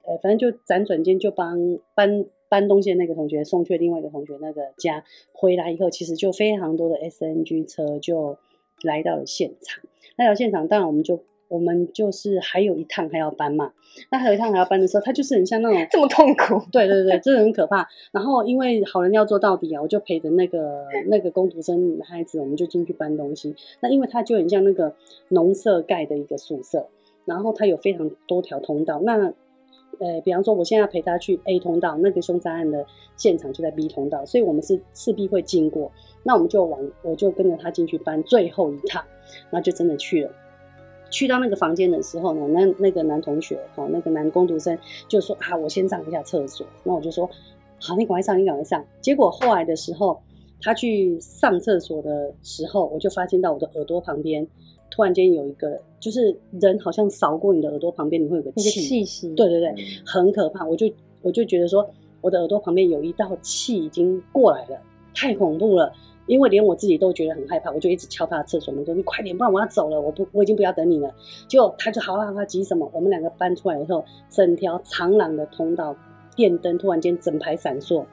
[0.06, 1.58] 呃，反正就辗转间就帮
[1.96, 5.04] 搬搬东西的那个同学送去另外一个同学那个家，
[5.34, 8.38] 回来以后，其实就非常多的 SNG 车就
[8.84, 9.84] 来到了现场。
[10.16, 13.74] 来到现场，当然我们就我们就是还有一趟还要搬嘛。
[14.12, 17.88] 那还有一趟还要搬的时候，它就是很像那种 这么痛苦，对对对，真的很可怕。
[18.12, 23.56] 然后因为好人要做到底啊，我就陪着那个 那个工读生女孩子，我们就进去搬东西。
[23.80, 24.94] 那因为它就很像那个
[25.30, 26.88] 农舍盖的一个宿舍，
[27.26, 29.02] 然后它有非常多条通道。
[29.04, 29.34] 那
[30.00, 35.92] 呃，比方说我现在陪他去 A 通道，那个凶杀案的现场就在 B 通道，所以我们是势必会经过。
[36.24, 39.04] 那我们就往，我就跟着他进去搬最后一趟，
[39.50, 40.32] 那就真的去了。
[41.12, 44.78] 去到那个房间的时候呢，那那个男同学，好，那个男工读生
[45.08, 46.66] 就说啊，我先上一下厕所。
[46.84, 47.30] 那我就说，
[47.80, 48.84] 好，你赶快上，你赶快上。
[49.00, 50.20] 结果后来的时候，
[50.62, 54.46] 他去上厕所的时候，我就发现到我的耳朵旁边
[54.96, 60.66] 突然间有一个，就是人好像扫过你的耳朵旁边，你会有个那个气，气息，对对对，嗯很可怕。
[60.66, 60.90] 我就
[61.22, 61.86] 我就觉得说，
[62.22, 64.80] 我的耳朵旁边有一道气已经过来了，
[65.14, 65.92] 太恐怖了。
[66.28, 71.14] 因为连我自己都觉得很害怕，我就一直敲他的厕所门说：“你快点，不然我要走了，我不我已经不要等你了。”
[71.48, 72.90] 结果他就好了，他急什么？
[72.94, 75.96] 我们两个搬出来以后，整条长廊的通道
[76.36, 78.04] 电灯突然间整排闪烁，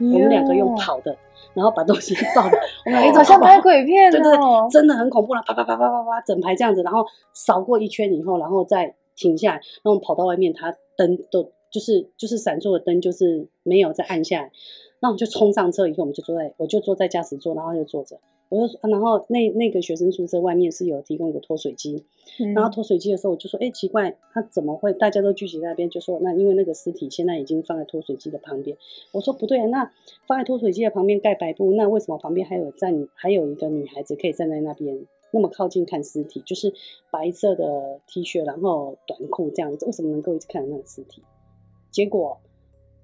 [0.00, 1.16] 我们两个用跑的，
[1.54, 14.50] 然后把东西 抱的，我们好像拍鬼片对对哦对，，真的很恐怖了，啪啪啪啪啪啪，整排这样子，然后扫过一圈以后，然后再停下来，然后我们跑到外面，它灯都就是就是闪烁的灯，就是没有再按下来。
[15.00, 18.18] 那我们就冲上车以后，我们就坐在，我就坐在驾驶座，然后就坐着。
[18.50, 22.04] 我就然后那那个学生宿舍外面是有提供一个脱水机，
[22.40, 25.88] 嗯然后脱水机的时候，我就说，哎、奇怪，他怎么会大家都聚集在那边？
[25.88, 28.76] 就说，那因为那个尸体现在已经放在脱水机的旁边。
[29.12, 29.90] 我说不对啊，那
[30.26, 36.42] 放在脱水机的旁边盖白布，那为什么旁边还有站还有一个女孩子可以站在那边那么靠近看尸体？
[36.44, 36.74] 就是
[37.12, 41.22] 白色的 T 恤，然后短裤这样子，为什么能够一直看着那个尸体？
[41.92, 42.36] 结果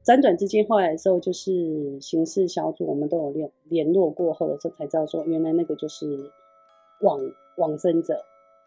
[0.06, 6.30] 辗转之间，后来的时候就是刑事小组，我们都有联联络过后的时候才知道说，原来那个就是
[7.00, 7.18] 往
[7.56, 8.24] 往生者。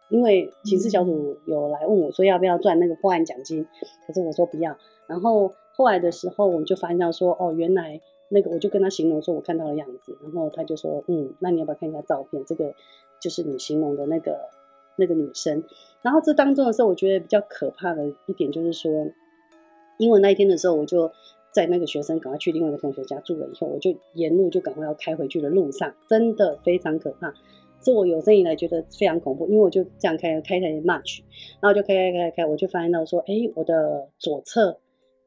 [0.09, 3.65] 因为刑事小组有来问我说要不要赚那个破案奖金，
[4.07, 4.75] 可是我说不要。
[5.05, 12.43] 然后后来的时候，我们就发现到说，哦，原来那个我就跟他形容说我看到的样子，然后他就说，嗯，那你要不要看一下照片？
[12.43, 12.73] 这个
[13.21, 14.49] 就是你形容的那个
[14.95, 15.63] 那个女生。
[16.01, 18.91] 然后这当中的时候，我觉得比较可怕的一点就是说，
[19.99, 21.11] 因为那一天的时候，我就
[21.51, 27.33] 在那个学生赶快去另外一个同学家住了以后，我就沿路就赶快要开回去的路上，真的非常可怕。
[27.81, 31.19] 这我有生以来觉得非常恐怖，因为我就这样开开台 March，
[31.61, 34.79] 然后就开开开开，我就发现到说，哎，我的左侧，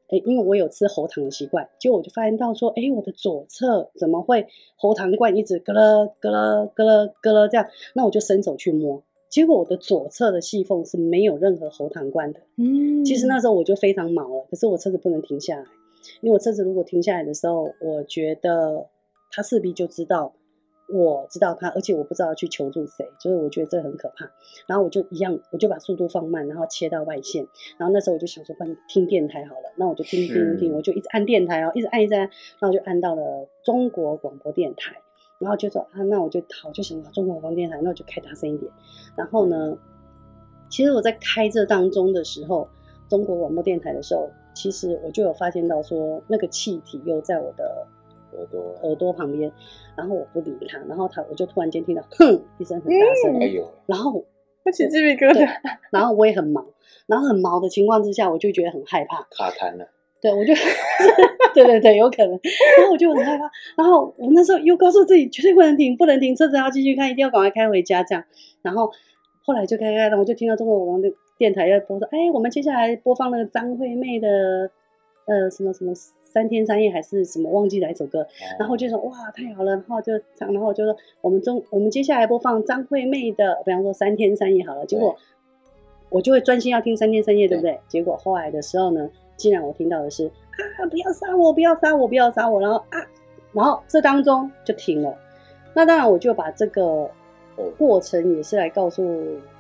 [0.09, 9.03] 哎，因为我有吃喉糖的习惯，结果我就发现到说，哎，我的左侧怎么会喉糖罐一直咯了咯了咯了咯了这样，那我就伸手去摸。
[9.33, 12.41] 结果我的左侧的细缝是没有任何喉糖罐的。
[12.59, 15.65] 嗯，其实那时候我就非常毛了，可是我车子不能停下来，
[16.21, 18.87] 因为我车子如果停下来的时候，我觉得
[19.31, 20.35] 他势必就知道
[20.93, 24.31] 我知道他，而且我不知道要去求助谁，所以我觉得这很可怕。
[24.67, 27.43] 然后我就一样，我就把速度放慢，然后切到外线。
[27.79, 34.95] 然后那时候我就想说，不然听电台好了，那我就听听听听，我就一直按电台哦，一直按一直按，然后我就按到了中国广播电台。
[35.43, 38.71] 然后就说啊，那我就好，就想到中国广播电台，那我就开大声一点。
[39.17, 39.77] 然后呢，
[40.71, 42.69] 其实我在开这当中的时候，
[43.09, 47.87] 中国广播电台的时候，其实我就有发现到说，那个气体又在我的
[48.33, 49.51] 耳朵，耳朵旁边，
[49.97, 54.25] 然后我不理他，然后他我就突然间听到哼一声很大声，哎呦，然后
[54.65, 55.61] 我起鸡皮疙对瘩。
[55.91, 56.65] 然后我也很毛，
[57.07, 59.89] 然后很毛的情况之下，我就觉得很害怕，卡痰了，
[60.21, 60.55] 对我就
[61.55, 62.31] 对对对，有可能，
[62.79, 68.25] 然后我就很害怕，然后我那时候又告诉自己绝对不能停，不能停，车子要继续开，一定要赶快开回家这样，
[68.63, 68.91] 然后
[69.43, 74.71] 后来就开开，然后我就听到中国网的电台在播说，哎，我们接下来播放那个张惠妹的
[75.27, 78.27] 呃什么什么三天三夜还是什么忘记哪一首歌，
[78.59, 85.15] 然后我就说哇太好了，然后就唱，然后我就说我们中我们接下来播放张惠妹的，比方说三天三夜好了，结果
[86.09, 87.79] 我就会专心要听三天三夜，对不对？
[87.89, 90.31] 结果后来的时候呢，竟然我听到的是
[90.79, 92.99] 啊不要杀我，不要杀我，不要杀我，然后啊，
[93.53, 95.15] 然后这当中就停了。
[95.75, 97.11] 那当然我就把这个
[97.79, 99.03] 过程也是来告诉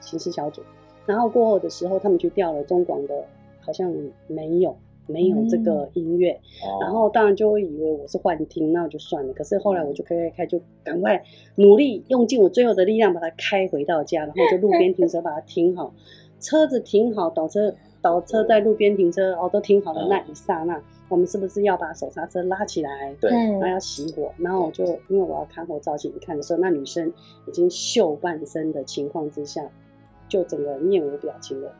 [0.00, 0.62] 刑事小组，
[1.06, 3.24] 然后过后的时候他们去调了中广的，
[3.60, 3.92] 好像
[4.26, 4.76] 没有
[5.06, 6.32] 没有这个音乐。
[6.62, 9.32] 哦然后当然就会以为我是幻听，那就算了。
[9.32, 11.22] 可是后来我就开开开，就赶快
[11.56, 15.92] 努力用尽我最后的力量把它开回到家，然后就路边停车把它停好，
[16.40, 23.14] 车子停好，倒车倒车在路边停车哦，都停好的那一刹那，我们是不是要把手刹车拉起来？
[23.20, 27.10] 对，嗯然后要熄火，然后我就因为我要看后照镜看的时候，那女生
[27.46, 29.64] 已经秀半身的情况之下，
[30.28, 31.72] 就整个面无表情的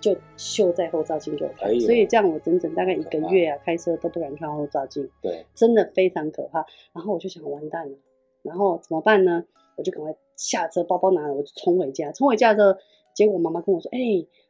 [0.00, 6.64] 就秀在后照镜给我看哎，所以这样我整整大概一个月啊，开车都不敢看后照镜，对，真的非常可怕。
[6.92, 7.96] 然后我就想完蛋了，
[8.42, 9.44] 然后怎么办呢？
[9.74, 12.12] 我就赶快下车，包包拿了，我就冲回家。
[12.12, 12.76] 冲回家之后，
[13.14, 13.98] 结果妈妈跟我说：“哎、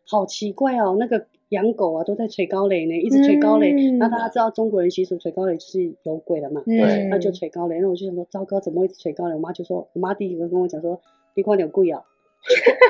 [0.06, 3.72] 好奇怪哦，那个养狗啊都在吹高雷呢，一直吹高雷。
[3.72, 7.78] 嗯那大家知道中国人习俗吹高雷就是有鬼了嘛，对那就吹高雷。
[7.80, 9.34] 那我就想说，糟糕，怎么会一直吹高雷？
[9.34, 11.00] 我妈就说，我妈第一个跟我讲说，
[11.34, 12.02] 你快点贵啊。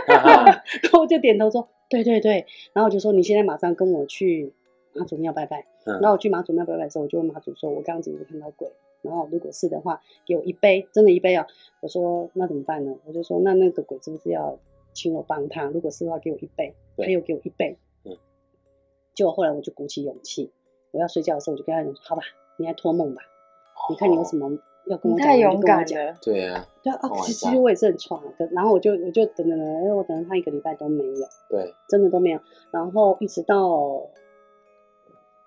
[0.07, 0.45] 哈哈，
[0.83, 2.47] 然后我就点头说，对对对。
[2.73, 4.53] 然后我就说，你现在马上跟我去
[4.95, 5.61] 妈祖庙拜拜。
[5.85, 8.71] 嗯然后我去妈祖庙拜拜的时候，我就问妈祖说：“我刚刚是不是看到鬼？
[9.03, 11.45] 然后如果是的话，给我一杯，真的一杯哦。”
[11.83, 14.57] 我说：“那怎么办呢？”我就说：“那那个鬼是不是要
[14.93, 15.65] 请我帮他？
[15.65, 17.77] 如果是的话，给我一倍。”他又给我一倍。
[18.05, 18.17] 嗯。
[19.15, 20.53] 结果后来我就鼓起勇气，
[20.91, 22.23] 我要睡觉的时候，我就跟他讲说：“好吧，
[22.59, 23.23] 你来托梦吧，
[23.91, 24.51] 你看你有什么
[24.87, 25.97] 要跟我讲，你太勇你就跟我讲。
[25.99, 31.27] 敢了，对啊，对啊，啊 Oh 其实我也是很闯的，然后我就我就等等等，因为我等了他一个礼拜都没有。
[31.49, 32.41] 对，真的都没有。
[32.71, 34.07] 然后一直到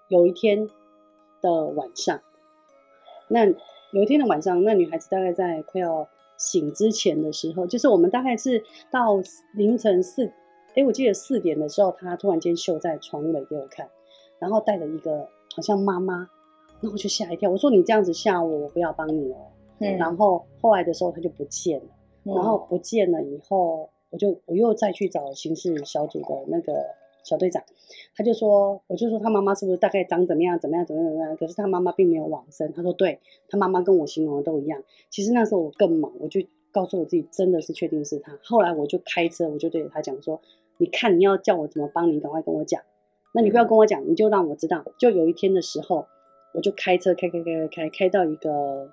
[0.08, 0.68] 有一天
[1.42, 2.20] 的晚上，
[3.28, 3.46] 那
[3.92, 9.18] 有一天的晚上，那女孩子大概在快要醒之前的时候，就是我们大概是到
[9.54, 10.32] 凌晨四，
[10.76, 13.90] 哎，我记得四点的时候，他突然间秀在床尾给我看，
[14.40, 19.38] 然后带了一个好像妈妈，然后我就吓一跳，我说你这样子吓我，我不要帮你哦。
[19.80, 21.86] 嗯，然后后来的时候，他就不见了。
[22.24, 26.74] 然后不见了以后，我就我又再去找刑事小组的那个
[27.26, 27.62] 小队长，
[28.16, 31.36] 他就说，我就说他妈妈是不是大概长怎么样怎么样怎么样怎么样？
[31.36, 34.82] 可是他妈妈并没有往生，他说对他妈妈跟我形容的都一样。
[35.10, 36.40] 其实那时候我更忙，我就
[36.72, 38.38] 告诉我自己真的是确定是他。
[38.44, 40.40] 后来我就开车，我就对他讲说，
[40.78, 42.82] 你看你要叫我怎么帮你，赶快跟我讲。
[43.34, 44.86] 那你不要跟我讲，你就让我知道。
[44.98, 46.06] 就有一天的时候，
[46.54, 48.90] 我就开车开开开开开开到一个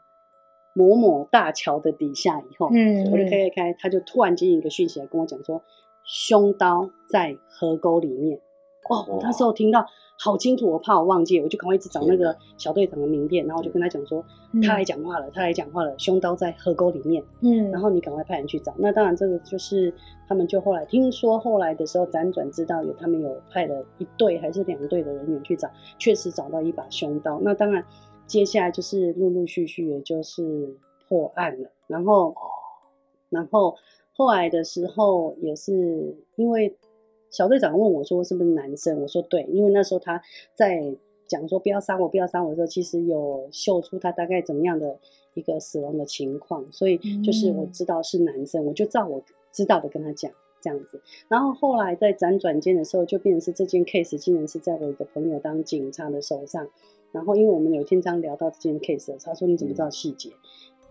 [0.74, 5.62] 某某大桥的底下以后，嗯，我就开开开，他就突然间一个讯息来跟我讲说，
[6.04, 8.40] 凶刀在河沟里面。
[8.88, 9.86] 哦，我那时候听到
[10.18, 14.24] 好清楚，我怕我忘记，我就赶快一直找那个小队长的名片，然后我就跟他讲说，
[14.60, 18.74] 他来讲话了，他来讲话了，凶刀在河沟里面，嗯，然后你赶快派人去找。
[18.76, 19.94] 那当然，这个就是
[20.26, 27.38] 他们就后来听说，后来的时候辗转知道有他们有派了一队还是两队的人员去找，确实找到一把凶刀。
[27.40, 27.84] 那当然，
[28.26, 30.76] 接下来就是陆陆续续也就是
[31.08, 32.34] 破案了，然后，
[33.30, 33.76] 然后
[34.14, 36.76] 后来的时候也是因为
[37.30, 40.20] 小队长问我说是不是男生，我说对，因为那时候他
[40.54, 40.94] 在
[41.26, 44.98] 讲说不要杀我，不要杀我的时候，其实有秀出他大概怎么样的
[45.32, 51.00] 一个死亡的情况，所以就是我知道是男生，我就照我知道的跟他讲这样子。
[51.28, 56.68] 然后后来在辗转间的时候，就变成是这件 case 竟然是在我一个朋友当警察的手上。
[57.12, 60.30] 然后因为我们有一天刚聊到这件 case，他说你怎么知道细节？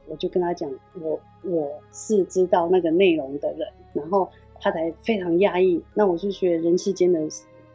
[0.08, 0.70] 我就跟他讲，
[1.02, 5.82] 我我是知道那个内容的人，然后他才非常压抑。
[5.94, 7.20] 那我就觉得人世间的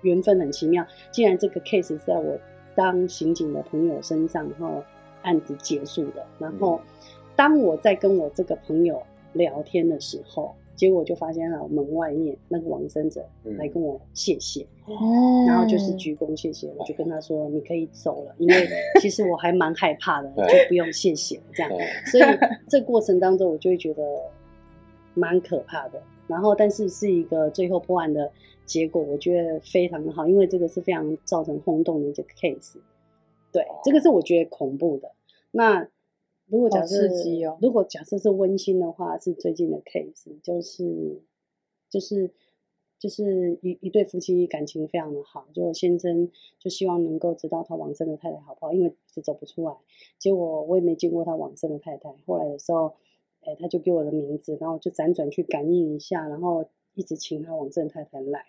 [0.02, 2.38] 缘分很奇妙，既然这个 case 是在我
[2.74, 4.82] 当刑警的朋友身上，然后
[5.22, 6.80] 案子结束的，然后
[7.34, 18.68] 当我在跟我这个朋友聊天的时候，结果就发现了门外面那个往生者嗯来跟我谢谢，嗯，然后就是鞠躬谢谢，我就跟他说你可以走了，因为
[19.00, 21.72] 其实我还蛮害怕的，就不用谢谢了这样。
[22.06, 22.24] 所以
[22.68, 24.02] 这过程当中，我就会觉得
[25.14, 26.00] 蛮可怕的。
[26.28, 28.30] 然后，但是是一个最后破案的
[28.64, 32.74] 结果，我觉得非常的好，因为这个是非常造成轰动的一个 case。
[33.52, 35.10] 对，这个是我觉得恐怖的。
[35.52, 35.86] 那
[36.48, 37.09] 如果假设、
[37.61, 41.20] 如果假设是温馨的话，是最近的 case，就是
[41.90, 42.30] 就是
[42.98, 49.76] 就是一一对夫妻感情非常的好，就先生就希望能够知道他往生的太太好不好，因为是走不出来。
[50.18, 52.94] 结果我也没见过他往生的太太，后来的时候，
[53.40, 58.44] 哎，他就给我的名字，然后我就辗转去感应一下，然后一直请他往生的太太来。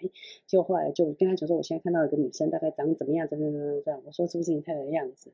[0.45, 4.01] 结果后来就跟他讲说，我现在看到一个女生大概长怎么样，怎么样怎么样这样。
[4.05, 5.31] 我说是不是你太太的样子？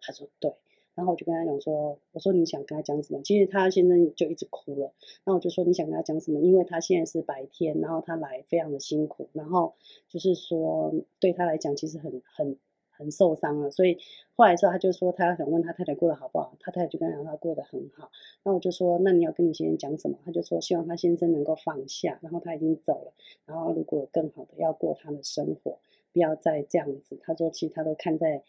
[0.00, 0.54] 他说对。
[0.94, 3.20] 然后我就跟他讲说，我说你想跟他讲什么？
[3.22, 4.92] 其实他先生就一直哭了。
[5.24, 6.40] 然后我就说你想跟他讲什么？
[6.40, 9.74] 因为他现在是白天，然后他来非常的辛苦，然后
[10.08, 12.56] 就是说对他来讲其实很很
[12.90, 13.70] 很受伤了。
[13.70, 13.98] 所以
[14.36, 18.10] 后来之后他就说他想问他太太过得好不好，他太太就跟他讲他过得很好。
[18.44, 20.16] 那我就说那你要跟你先生讲什么？
[20.24, 23.12] 他就说希望他先生能够放下，然后他已经走了，
[23.46, 25.78] 然后如果有更好的要过他的生活，
[26.12, 27.18] 不要再这样子。
[27.20, 28.42] 他说其实他都看在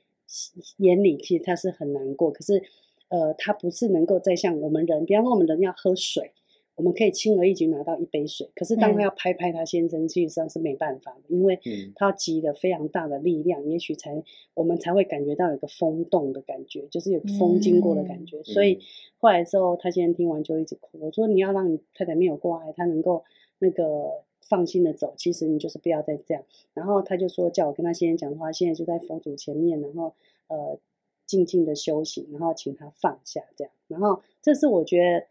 [0.77, 2.61] 眼里，其实他是很难过，可是
[3.09, 6.31] 呃，他不是能够再像我们人，比方说我们人要喝水，
[6.75, 9.03] 我们可以轻而易举拿到一杯水，可是当他嗯。
[9.03, 11.93] 要拍拍他先生，其实上是没办法的，因为嗯。
[11.95, 14.21] 他集了非常大的力量，也许才
[14.55, 18.43] 我们才会感觉到有个风动的感觉，就是有个风经过的感觉。
[18.43, 18.79] 所以嗯。
[19.19, 23.23] 后来之后，他先生听完就一直哭，我说你要让你太太没有过爱，他能够
[23.59, 26.43] 那个放心的走，其实你就是不要再这样。
[26.73, 30.13] 然后他就说叫我跟他先生讲话，现在就在佛祖前面，然后
[30.47, 30.79] 呃
[31.25, 33.73] 静静的修行，然后请他放下这样。
[33.87, 35.27] 然后这是我觉得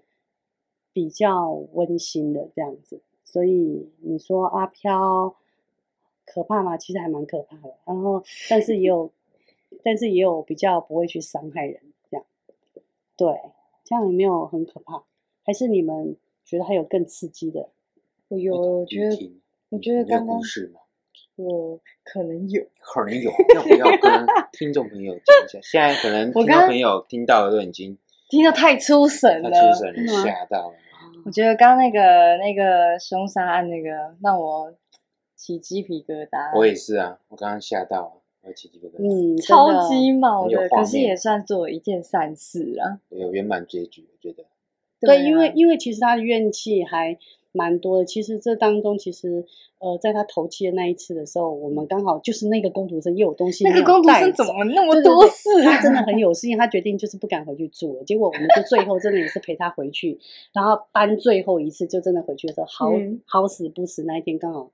[0.92, 3.00] 比较温馨的这样子。
[3.22, 5.34] 所以你说阿飘
[6.26, 6.76] 可怕吗？
[6.76, 7.76] 其实还蛮可怕的。
[7.84, 9.10] 然后但是也有，
[9.82, 12.26] 但是也有比较不会去伤害人这样。
[13.16, 13.40] 对，
[13.84, 15.04] 这样有没有很可怕？
[15.42, 17.68] 还是你们觉得还有更刺激的？
[18.34, 20.80] 我有，我觉得，我觉得刚刚是吗？
[21.36, 25.58] 我可能有， 可能有，要不要跟 听众朋友讲一下？
[25.62, 27.96] 现在可能听众朋友听到都已经
[28.28, 29.72] 听到太出神他了。
[29.72, 30.74] 出神吓到了。
[31.24, 34.72] 我觉得刚刚那个那个凶杀案那个让我
[35.34, 39.34] 起鸡皮疙瘩，我也是啊，我刚刚吓到了，我起鸡皮疙瘩。
[39.34, 43.00] 嗯，超级毛的，可是也算做了一件善事啊。
[43.08, 44.44] 有圆满结局，我觉得。
[45.00, 47.18] 对，啊因为因为其实他的怨气还
[47.54, 48.04] 蛮多的。
[48.04, 49.46] 其实这当中，其实
[49.78, 55.76] 呃，在他头七的那一次的时候，我们刚好就是那个工读生又有东西那个工读生怎么那么对对对多事啊？
[55.76, 58.04] 他真的很有事，因为他决定就是不敢回去住了。
[58.04, 60.18] 结果我们就最后真的也是陪他回去，
[60.52, 64.70] 然后搬最后一次，就真的回去的时候，好、嗯好死不死那一天刚好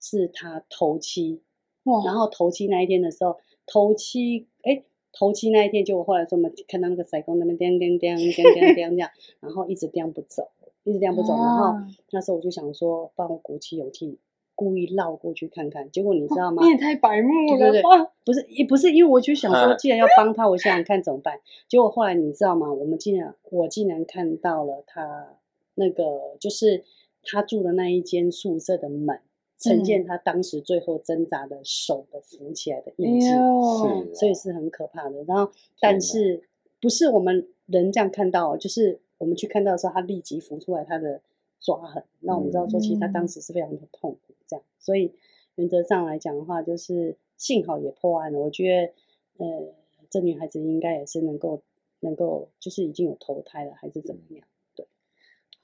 [0.00, 1.40] 是他头七，
[1.84, 3.36] 哇，然后头七那一天的时候，
[3.66, 4.82] 头七哎。
[5.10, 10.48] 头七那一天，就我后来说我们看到那个塞工那边颠颠颠颠颠颠这样，然后一直颠不走，
[10.88, 14.18] 一直颠不走，然后啊那时候我就想说，帮我鼓起勇气，
[14.54, 15.90] 故意绕过去看看。
[15.90, 16.62] 结果你知道吗？
[16.64, 18.12] 你也太白目了对对对了？
[18.24, 21.38] 不是，也不是，因为我就想说，嗯既然要帮他，我想想看怎么办。
[21.68, 22.72] 结果后来你知道吗？
[22.72, 25.36] 我们竟然，我竟然看到了他
[25.74, 26.82] 那个，就是
[27.22, 29.20] 他住的那一间宿舍的门，
[29.58, 35.22] 呈现他当时最后挣扎的手的浮起来的哎印记，是，所以是很可怕的。
[35.24, 36.42] 然后，但是
[36.80, 41.20] 不是我们人这样看到哦，就是我们去看到的时候，他立即浮出来他的
[41.60, 44.64] 抓痕，那我们知道说，其实他当嗯时是非常的痛苦，这样。
[44.78, 45.12] 所以
[45.56, 48.38] 原则上来讲的话，就是幸好也破案了。
[48.38, 48.92] 我觉
[49.36, 49.74] 得，呃，
[50.08, 51.60] 这女孩子应该也是能够
[52.00, 54.46] 能够，就是已经有投胎了，还是怎么样？
[54.74, 54.86] 对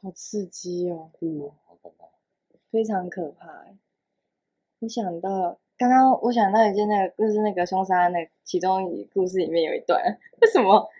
[0.02, 2.06] 好刺激哦，嗯，好可怕。
[2.70, 3.78] 非常可怕欸。
[4.80, 10.02] 我想到刚刚，我想到一件那个，就是那个凶杀案那其中一故事里面有一段，
[10.42, 10.90] 为什么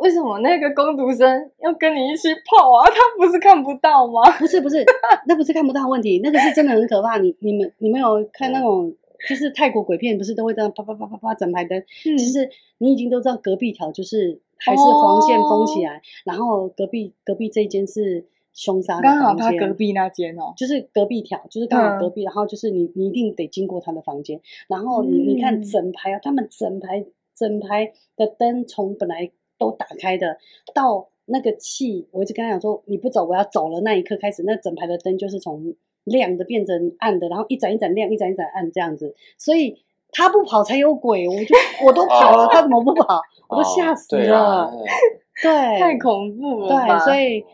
[0.00, 2.84] 为什么那个工读生要跟你一起跑啊？
[2.88, 4.22] 他不是看不到吗？
[4.38, 4.84] 不是不是，
[5.26, 7.18] 那不是看不到问题，那个是真的很可怕。
[7.18, 8.92] 你你们你们有看那种
[9.28, 11.78] 就是泰国鬼片，不是都会这样啪啪啪啪啪整排灯？
[11.78, 12.48] 嗯其实
[12.78, 18.24] 你已经都知道隔壁条就是还是黄线封起来，然后隔壁隔壁这一间是
[18.54, 27.04] 凶杀的刚好他隔壁那间哦，就是隔壁条，就是刚好嗯隔壁，然后就是你你一定得经过他的房间，然后你你看嗯整排啊，他们整排
[27.36, 29.30] 整排的灯从本来
[29.60, 30.38] 都打开的，
[30.74, 39.76] 到那个气，我一直跟他讲说你不走我要走了那一刻开始，那整排的灯就是从亮的变成暗的，然后一盏一盏亮，一盏一盏暗这样子，所以
[40.10, 41.54] 他不跑才有鬼，我就
[41.86, 43.20] 我都跑了，哦他怎么不跑？
[43.48, 44.70] 我都吓死了，啊，
[45.42, 46.68] 对，太恐怖了？
[46.68, 47.44] 对，所以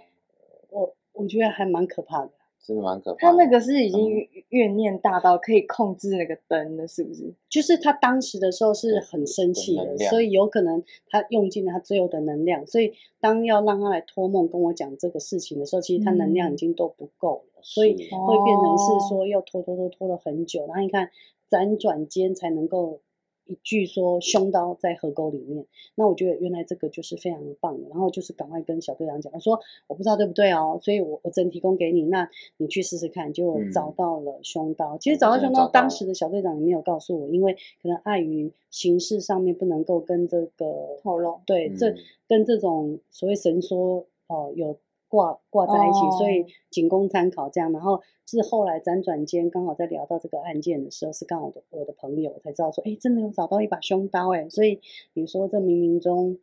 [0.70, 2.30] 我我觉得还蛮可怕的。
[2.66, 3.36] 真的蛮可怕的。
[3.38, 7.32] 他那个是已经嗯怨念大到可以控制那个灯了，是不是？
[7.48, 21.08] 就是他当时的时候是很生气的，所以有可能他用尽了他最后的能量，所以当要让他来托梦跟我讲这个事情的时候，其实他能量已嗯经都不够了，所以会变成哦是说要拖拖拖拖了很久，然后你看
[21.48, 23.00] 辗转间才能够
[23.46, 33.72] 一句说凶刀在河沟里面，那我觉得原来这个就是非常棒的，然后就是赶快跟小队长讲，我说我不知道对不对哦，所以我我真提供给你，那你去试试看，结果嗯。
[33.72, 41.96] 找到了凶刀，其实找到凶刀，当时的小队长也没有告诉我，因为可能碍于形式上面不能够跟这个透露对，这嗯。
[42.28, 44.76] 跟这种所谓神说哦、有
[45.08, 47.72] 挂挂在一起，所以哦仅供参考这样。
[47.72, 54.80] 然后是后来辗转间刚好在聊到这个案件的时候，是刚好我的我的朋友才知道说，哎，真的有找到一把凶刀哎，所以
[55.14, 56.38] 你说这冥冥中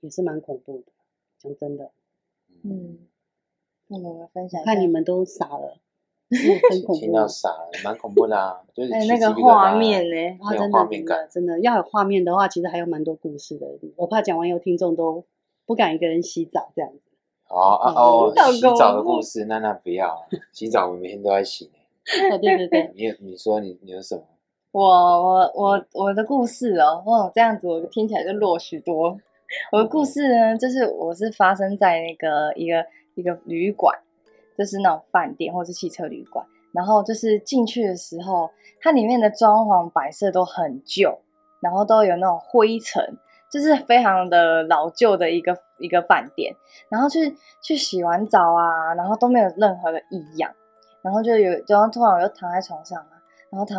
[0.00, 0.92] 也是蛮恐怖的，
[1.38, 1.90] 讲真的，
[2.62, 2.98] 嗯，
[3.88, 5.76] 那我们分享看你们都傻了，
[6.70, 7.16] 很恐听怖。
[7.16, 10.38] 到傻了，蛮恐怖的啊，就是那个画面呢？
[10.40, 13.66] 啊，真的真的画面感真的要有画面的话，其实还有蛮多故事的。
[13.96, 15.24] 我怕讲完以后听众都
[15.66, 17.07] 不敢一个人洗澡这样子。
[17.48, 20.20] 哦啊嗯哦，洗澡的故事，娜娜不要啊，
[20.52, 21.70] 洗澡我每天都在洗
[22.04, 24.22] 对对对，你有你说你你有什么？
[24.72, 29.18] 我我我我的故事哦，哇，这样子我听起来就弱许多。
[29.72, 32.84] 我的故事呢，就是我是发生在那个一个
[33.14, 33.98] 一个旅馆，
[34.56, 36.44] 就是那种饭店或是汽车旅馆。
[36.72, 41.18] 然后就是进去的时候，它里面的装潢摆设都很旧，
[41.60, 43.02] 然后都有那种灰尘，
[43.50, 46.54] 就是非常的老旧的一个一个饭店。
[46.88, 50.50] 然后去去洗完澡啊，然后都没有任何的异样。
[51.00, 53.12] 然后就有，然后突然我就躺在床上啊，
[53.50, 53.76] 然后他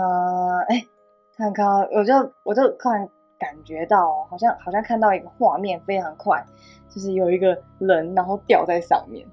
[0.70, 0.84] 哎，
[1.38, 2.14] 看看，我就
[2.44, 3.08] 我就突然
[3.38, 6.44] 感觉到，好像好像看到一个画面非常快，
[6.90, 9.28] 就是有一个人然后吊在上面，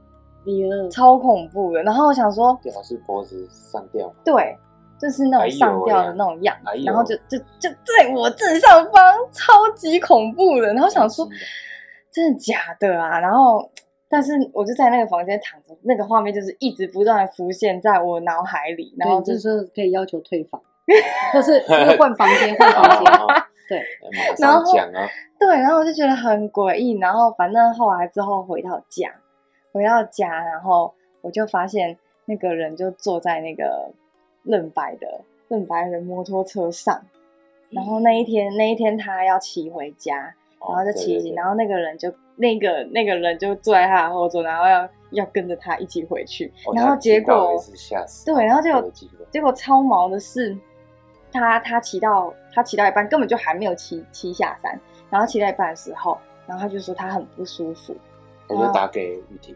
[0.90, 1.82] 超恐怖的。
[1.84, 4.14] 然后我想说，吊是脖子上吊吗？
[4.24, 4.58] 对，
[4.98, 10.72] 就是那种上吊的那种样子，哎呦然后就就就在我正上方，超级恐怖的。
[10.74, 11.28] 然后想说
[12.10, 13.20] 真的假的啊？
[13.20, 13.70] 然后，
[14.08, 20.60] 但是我就在那个房间躺着，那个画面就是一直不断的浮现在我脑海里，然后对，就就是是可以要求退房，
[21.32, 23.12] 或是就是换房间，换房间。
[23.14, 23.26] 哦
[23.68, 23.82] 对，
[24.12, 25.08] 马然上后讲啊，
[25.40, 26.96] 对，然后我就觉得很诡异。
[27.00, 29.10] 然后反正后来之后回到家，
[29.72, 33.90] 回到家，然后我就发现那个人就坐在那个
[34.46, 37.00] 愣白的嫩白的摩托车上。
[37.68, 40.16] 然后那一天，那一天他要骑回家，
[40.60, 46.52] 然后就骑然后后那个人就那个那个人就坐在他的后座，然后要要跟着他一起回去。
[46.74, 47.60] 然后结果
[48.24, 50.56] 对，然后结果有机会结果超毛的是，
[51.32, 54.78] 他他骑到他骑到一半，根本就还没有骑骑下山，
[55.10, 56.16] 然后骑到一半的时候，
[56.46, 57.94] 然后他就说他很不舒服，
[58.48, 59.54] 我就打给玉婷，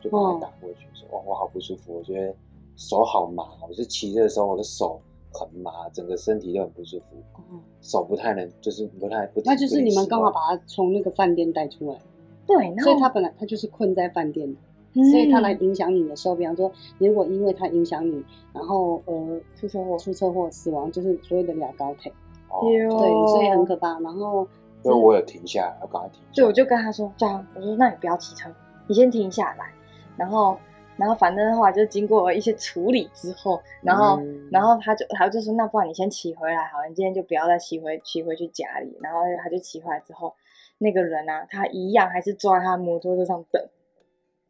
[0.00, 2.34] 就赶快打过去说，哇，我好不舒服，我觉得
[2.76, 5.00] 手好麻，我是骑的时候我的手
[5.32, 9.40] 很麻，整个身体都很不舒服，哦手不太能，就是不太不。
[9.44, 11.98] 那就是你们刚好把把他从那个饭店带出来，
[12.46, 14.60] 对，所以他本来他就是困在饭店的，
[14.94, 22.12] 嗯所以他来影响你的时候，比方说，如果因为他影响你，然后呃出车祸，出车祸死亡，就是所谓的俩高腿，
[22.50, 23.98] 哦，对，所以很可怕。
[24.00, 24.46] 然后
[24.82, 26.34] 所以我有停下来，要赶快停下来。
[26.34, 28.48] 对，我就跟他说这样，我说那你不要骑车，
[28.86, 29.72] 你先停下来，
[30.16, 30.56] 然后。
[30.96, 38.98] 然后反正的话，就经过一些处理之后，然后、嗯然后他就他就说，那不然你先骑回来好了，你今天就不要再骑回骑回去家里。
[39.00, 40.34] 然后他就骑回来之后，
[40.78, 43.66] 那个人啊，他一样还是坐在他摩托车上等，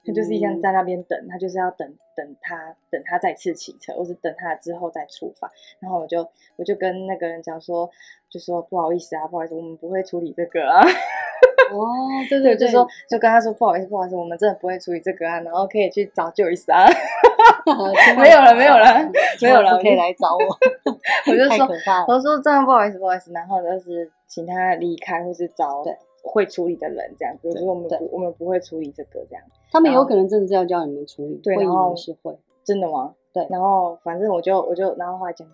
[0.05, 5.51] 他就是一样嗯在那边等，他就是要等等他等他再次骑车，或是等他之后再出发。
[5.79, 7.89] 然后我就我就跟那个人讲说，
[8.29, 10.83] 就说不好意思啊，不好意思，我们不会处理这个啊。
[11.73, 11.87] 哦，
[12.29, 16.87] 对对，就说就跟他说不好意思，不好意思，我们真的不会处理这个案，然后可以去找旧医师啊。
[18.19, 19.11] 没有了 没有了
[19.41, 20.45] 没有了可以来找我，
[21.31, 21.69] 我就说。
[22.09, 27.49] 我说真的不好意思，不好意思，然后就是请他离开，或是找对会处理的人这样子。
[27.49, 29.43] 我对说我们不我们不会处理这个这样。
[29.71, 33.15] 他们有可能真的是要叫你们处理，对然后是会，真的吗？
[33.33, 35.49] 对然后反正我就我就然后后来讲，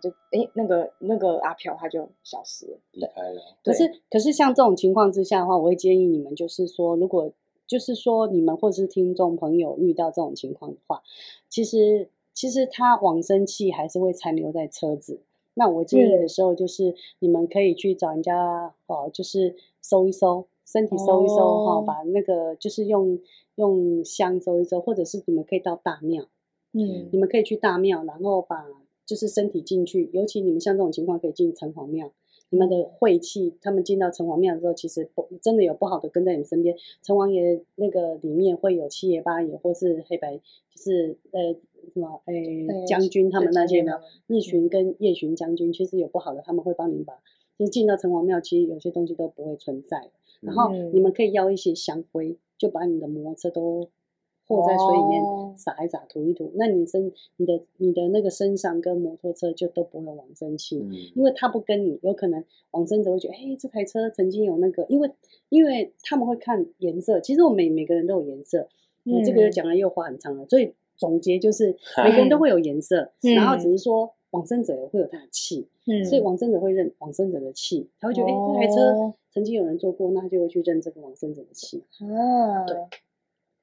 [0.00, 2.78] 就诶那个那个阿飘他就消失了。
[2.92, 7.32] 离开了，可是可是像这种情况之下的话，我会建议你们就是说，如果
[7.66, 11.02] 就是说你们或是听众朋友遇到这种情况的话，
[11.48, 15.20] 其实其实他往生气还是会残留在车子。
[15.54, 23.18] 那我建议的时候就是你们可以去找人家哦，就是收一收身体收一收哈、哦把那个就是用
[23.56, 26.24] 用香收一收，或者是你们可以到大庙，
[26.72, 28.64] 嗯你们可以去大庙，然后把
[29.10, 32.12] 就是身体进去，尤其你们像这种情况可以进城隍庙。
[32.48, 36.76] 你们的晦气，他们进到城隍庙的时候，其实不真的有不好的跟在你们身边。
[37.02, 41.56] 城隍爷那个里面会有七爷八爷，或是黑白，就是呃
[41.92, 47.14] 什么诶将军他们那些嘛对将军他们，日巡跟夜巡将军，其实有不好的，他们会帮你把，
[47.58, 50.10] 就是进到城隍庙，其实有些东西都不会存在。
[50.40, 53.88] 然后嗯你们可以要一些香灰，就把你的摩托车都
[54.56, 55.52] 和在水里面哦。
[55.56, 65.10] 撒一撒、涂一涂，那你身、你的、你的那个身上跟摩托车就都不会往生气，嗯，因为他不跟你，有可能往生者会觉得，哎，这台车曾经有那个，因为
[65.48, 68.68] 因为他们会看颜色，其实我们每每个人都有颜色，
[69.04, 73.34] 嗯，这个又讲了又话很长了，所以总结就是每个人都会有颜色，嗯。
[73.34, 76.04] 然后只是说往生者也会有他的气，嗯。
[76.04, 79.14] 所以往生者会认往生者的气，他会觉得，哎、这台车哦。
[79.32, 81.84] 曾经有人坐过，那他就会去认这个往生者的气。
[82.00, 82.76] 啊，对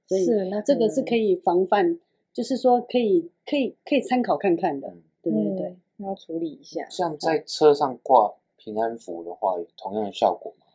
[0.07, 1.99] 所以是那这个是可以以防范，
[2.33, 5.01] 就是说可以可以可以参考看看的嗯。
[5.21, 6.87] 对对对，嗯要处理一下。
[6.89, 10.65] 像在车上挂平安符的话，有同样的效果吗？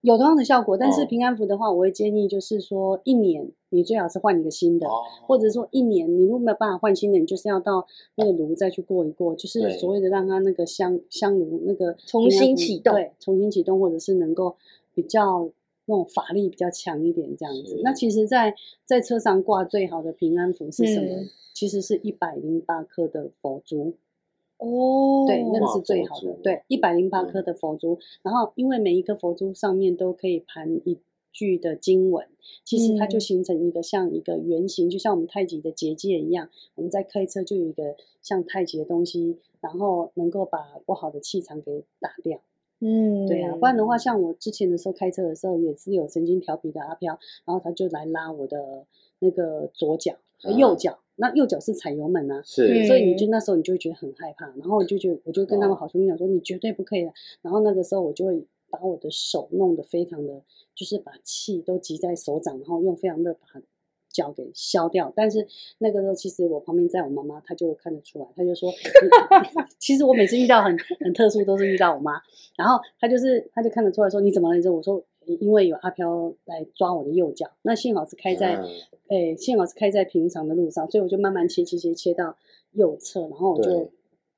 [0.00, 4.88] 有同样的效果，但是哦平安符的话，我会建议就是说一年你最好是换一个新的。
[4.88, 14.56] 哦，或者说一年，你如果没有办法换新的，你就是要到那个炉再去过一过，就是所谓的让它那个香香炉那个重新启动对，重新启动，或者是能够
[14.94, 15.50] 比较
[15.90, 17.80] 那种法力比较强一点这样子。
[17.82, 18.54] 那其实在，
[18.86, 21.22] 在车上挂最好的平安符是什么？
[21.22, 23.92] 嗯其实是一百零八颗的佛珠，
[24.56, 26.18] 哦对，那个是最好。
[26.20, 30.98] 的对，一百零八嗯颗的佛珠，然后因为每一颗佛珠上面都可以盘一
[31.32, 32.26] 句的经文，
[32.64, 36.48] 其实它就嗯形成一个像一个圆形，就像我们太极的结界一样。
[36.76, 42.40] 我们在开车就有一个像太极的东西，然后能够把不好的气场给打掉。
[42.80, 48.86] 嗯，对啊，不然的话，像我之前的时候开车的时候，也是有曾经调皮的阿飘，然后他就来拉我的
[49.18, 50.14] 那个左脚、
[50.56, 52.86] 右脚，那右脚是踩油门啊，是。
[52.86, 55.78] 所以你就那时候你就会觉得很害怕，然后我就觉得我就跟他们哦。
[55.78, 57.12] 好兄弟讲说，你绝对不可以的。
[57.42, 60.42] 然后那个时候我就会把我的手弄得非常的，
[60.74, 63.60] 就是把气都集在手掌，然后用非常热把
[64.12, 65.12] 脚给削掉。
[65.14, 65.46] 但是
[65.78, 68.70] 那个时候其实我旁边在我妈妈，她就看得出来，她就说，
[69.42, 69.48] 你
[69.78, 72.20] 其实我每次遇到很很特殊都是遇到我妈，
[72.56, 74.56] 然后她就是她就看得出来说你怎么了？
[74.56, 78.56] 你说我说因为有阿飘来抓我的右脚，那幸好是开在。
[78.56, 78.68] 嗯
[79.10, 82.36] 诶，幸好是开在平常的路上，所以我就慢慢切切切切到
[82.70, 83.90] 右侧，然后我就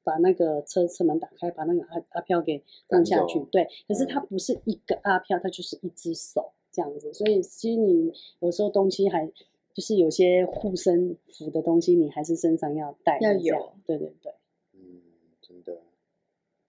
[0.02, 3.38] 把那个车车门打开，把那个阿阿飘给放下去。
[3.50, 8.10] 对，可是嗯它不是一个阿飘，它就是一只手这样子，所以其实你
[8.40, 9.30] 有时候东西还
[9.74, 14.34] 就是有些护身符的东西，你还是身上要带要有对对对。
[14.74, 15.02] 嗯，
[15.40, 15.82] 真的，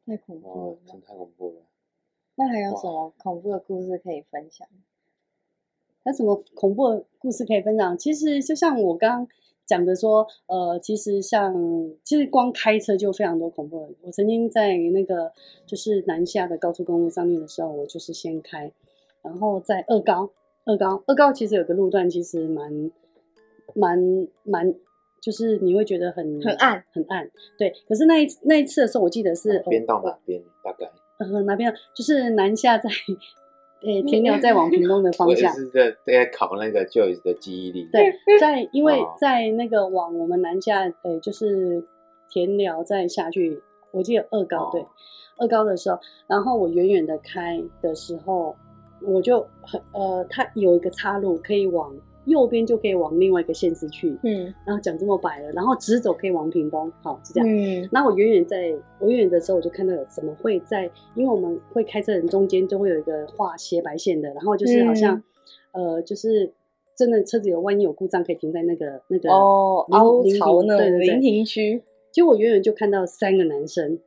[0.06, 0.78] 太恐怖了，。
[0.86, 1.62] 真太恐怖了。
[2.36, 4.68] 那还有什么恐怖的故事可以分享？
[6.06, 7.98] 有什么恐怖的故事可以分享？
[7.98, 9.28] 其实就像我刚刚
[9.66, 11.54] 讲的说，呃，其实像
[12.04, 13.94] 其实光开车就非常多恐怖的。
[14.02, 15.32] 我曾经在那个
[15.66, 18.72] 就是南下的高速公路上面的时候，我就是先开，
[19.22, 20.32] 然后在二高，
[20.66, 22.92] 二高，二高其实有个路段其实蛮
[23.76, 24.74] 蛮蛮，
[25.22, 27.30] 就是你会觉得很很暗，很暗。
[27.58, 30.42] 对，可是那一那一次的时候，我记得是边到哪边？
[30.64, 30.90] 大概
[31.20, 32.90] 呃哪边啊就是南下在。
[33.86, 37.86] 诶，田寮在往屏东的方向，是在在考那个 Joyce 的记忆力。
[37.92, 41.86] 对， 在因为哦在那个往我们南下，呃，就是
[42.30, 43.62] 田寮再下去，
[43.92, 44.86] 我记得二高、哦对，
[45.38, 48.56] 二高的时候，然后我远远的开的时候，
[49.06, 51.96] 我就很呃，它有一个岔路可以往
[52.26, 54.54] 右边就可以往另外一个县市去，嗯。
[54.66, 57.50] 然后讲这么白了，然后直走可以往屏东，好是这样。
[57.50, 57.88] 嗯。
[57.92, 65.22] 然后我远远在，我远远的时候，我就看到有怎么会在，因为我们会开车人中间就会有一个画斜白线的，然后就是好像，
[65.74, 66.54] 呃，就是
[66.96, 71.08] 真的车子有万一有故障，可以停在那个那个哦，临凹临槽那停对对对。
[71.08, 74.00] 种临停区，结果我远远就看到三个男生，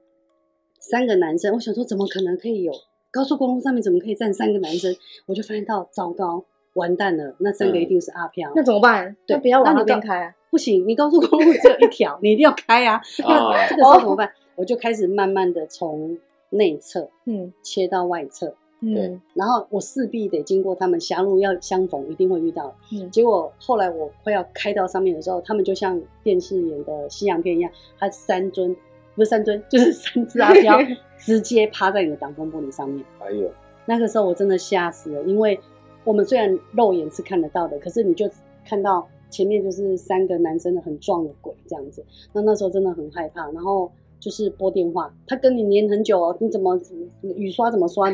[0.80, 2.72] 三个男生，我想说怎么可能可以有
[3.16, 4.94] 高速公路上面怎么可以站三个男生？
[5.24, 6.44] 我就发现到糟糕，
[6.74, 8.52] 完蛋了，那三个嗯一定是阿飘。
[8.54, 9.16] 那怎么办？
[9.26, 10.34] 对不要往那边开啊。
[10.50, 13.00] 不行，你高速公路只有一条，你一定要开啊。
[13.26, 14.30] 那啊这个时候怎么办？
[14.54, 16.18] 我就开始慢慢的从
[16.50, 22.74] 内侧嗯切到外侧，嗯然后我势必得经过他们狭路要相逢，一定会遇到。
[22.92, 28.74] 嗯结果后来我快要开到上面的时候，他们就像电视演的西洋片一样，他三尊
[29.16, 30.78] 不是三尊，就是三只阿飘
[31.18, 33.04] 直接趴在你的挡风玻璃上面。
[33.18, 33.50] 哎呦
[33.86, 35.58] 那个时候我真的吓死了，因为
[36.04, 38.30] 我们虽然肉眼是看得到的，可是你就
[38.64, 42.04] 看到前面就是三个男生的很壮的鬼这样子。
[42.32, 43.90] 那那时候真的很害怕，然后
[44.20, 46.78] 就是拨电话，他跟你黏很久哦，你怎么
[47.22, 48.10] 雨刷怎么刷，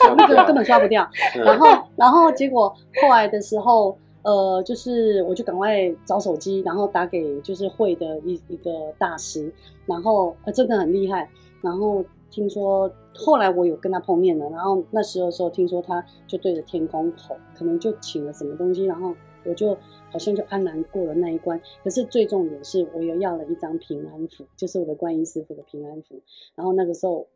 [0.00, 1.08] 刷那个根本刷不掉。
[1.36, 9.52] 嗯然后，然后结果后来的时候，呃，就是我就赶快找手机，然后打给就是会的一一个大师，
[9.86, 11.30] 然后呃真的很厉害。
[11.60, 19.14] 然后听说后来我有跟他碰面了，然后那时候的时候听说他就对着天空吼，可能就请了什么东西，然后
[19.44, 19.76] 我就
[20.10, 21.60] 好像就安然过了那一关。
[21.82, 26.20] 可是最重点是我又要了一张平安符，就是我的观音师傅的平安符。
[26.54, 27.26] 然后那个时候，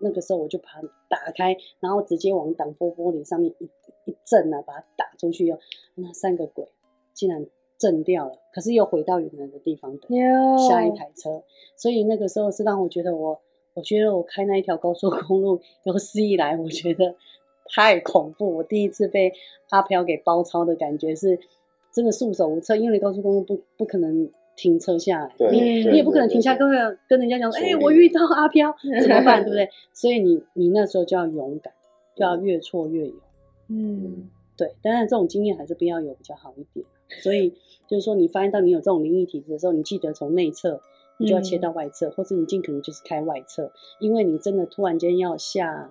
[0.00, 3.64] 那个时候我就把它打开，然后直接往挡风玻璃上面一
[4.06, 5.58] 一震啊，把它打出去哟。
[5.94, 6.66] 那三个鬼
[7.12, 7.46] 竟然
[7.78, 10.10] 震掉了，可是又回到原来的地方等
[10.68, 11.42] 下一台车。
[11.76, 13.40] 所以那个时候是让我觉得我，
[13.74, 17.14] 我觉得我开那一条高速公路有史以来，我觉得
[17.74, 18.56] 太恐怖。
[18.56, 19.32] 我第一次被
[19.70, 21.38] 阿飘给包抄的感觉是，
[21.92, 29.68] 真的束手无策，因为高速公路不不可能停车下来，你你也不可能停下对跟跟人家讲说，哎、处理我遇到阿飘 怎么办，对不对？
[29.94, 31.72] 所以你你那时候就要勇敢，
[32.14, 33.16] 就要越挫越勇。
[33.68, 36.84] 嗯对，当然这种经验还是不要有比较好一点。
[37.22, 37.54] 所以
[37.88, 40.80] 就是说，你发现到你有这种灵异体质的时候，你记得从内侧，
[41.16, 45.90] 你就要切到外侧，或是你尽可能就是开外侧，因为你真的突然间要下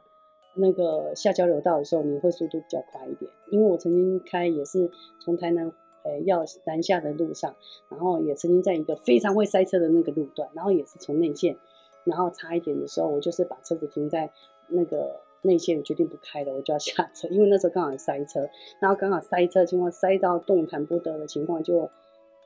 [0.53, 3.31] 那个下交流道的时候，你会速度比较快一点。
[3.49, 5.71] 因为我曾经开也是从台南。
[6.03, 7.55] 呃，要南下的路上，
[7.89, 11.57] 然后也曾经在一个非常会塞车的那个路段，然后也是从内线，
[12.05, 14.31] 然后差一点的时候，我就是把车子停在
[14.67, 21.89] 那个内线，我决定不开了，我就要下车，因为那时候刚好塞车，然后刚好塞车情况塞到动弹不得的情况，就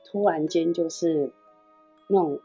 [0.04, 1.30] 突然间就是
[2.08, 2.38] 那种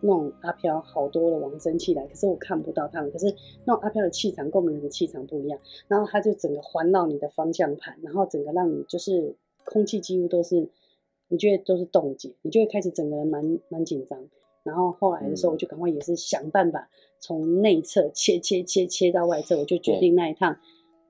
[0.00, 5.58] 那种阿飘好多的往生气来，可是我看不到他们，可是那种阿飘的气场跟我们人的气场不一样，
[5.88, 9.34] 然后他就整个环绕你的方向盘，然后整个让你就是
[9.66, 10.68] 空气几乎都是
[11.28, 14.18] 你觉得都是冻结，你就会开始整个人蛮蛮紧张。
[14.62, 16.90] 然后后来的时候，我就赶快也是想办法
[17.20, 20.56] 从内侧切切切切到外侧，我就决定那一趟，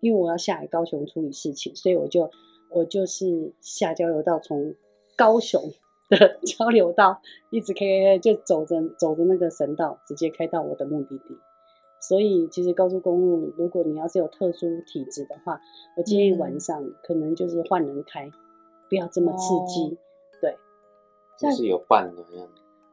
[0.00, 2.30] 因为我要下来高雄处理事情，所以我就
[2.70, 4.74] 我就是下交流道从
[5.16, 5.72] 高雄
[6.10, 11.36] 的 交流道一直开开开，就走着走着那个神道，直接开到我的目的地。
[11.98, 15.58] 所以其实高速公路，如果你要是有特殊体质的话，
[15.96, 18.30] 我建议晚上可能就是换人开，
[18.88, 19.98] 不要这么刺激。
[20.40, 20.56] 对，
[21.38, 22.48] 就是有伴的那样，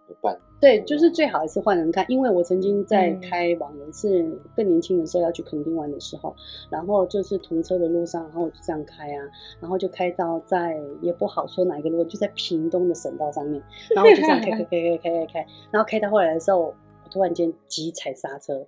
[0.10, 0.38] 有伴。
[0.60, 4.24] 对，就是最好还是换人看，因为我曾经在开网游是
[4.56, 6.34] 更年轻的时候要去垦丁玩的时候，
[6.70, 9.30] 然后就是同车的路上，然后我就这样开啊，
[9.60, 13.62] 然后就开到在也不好说哪一个路，就在屏东的省道上面，
[13.96, 16.76] 然后就这样开开开开开开开，然后开到后来的时候，我
[17.12, 18.66] 突然间急踩刹车。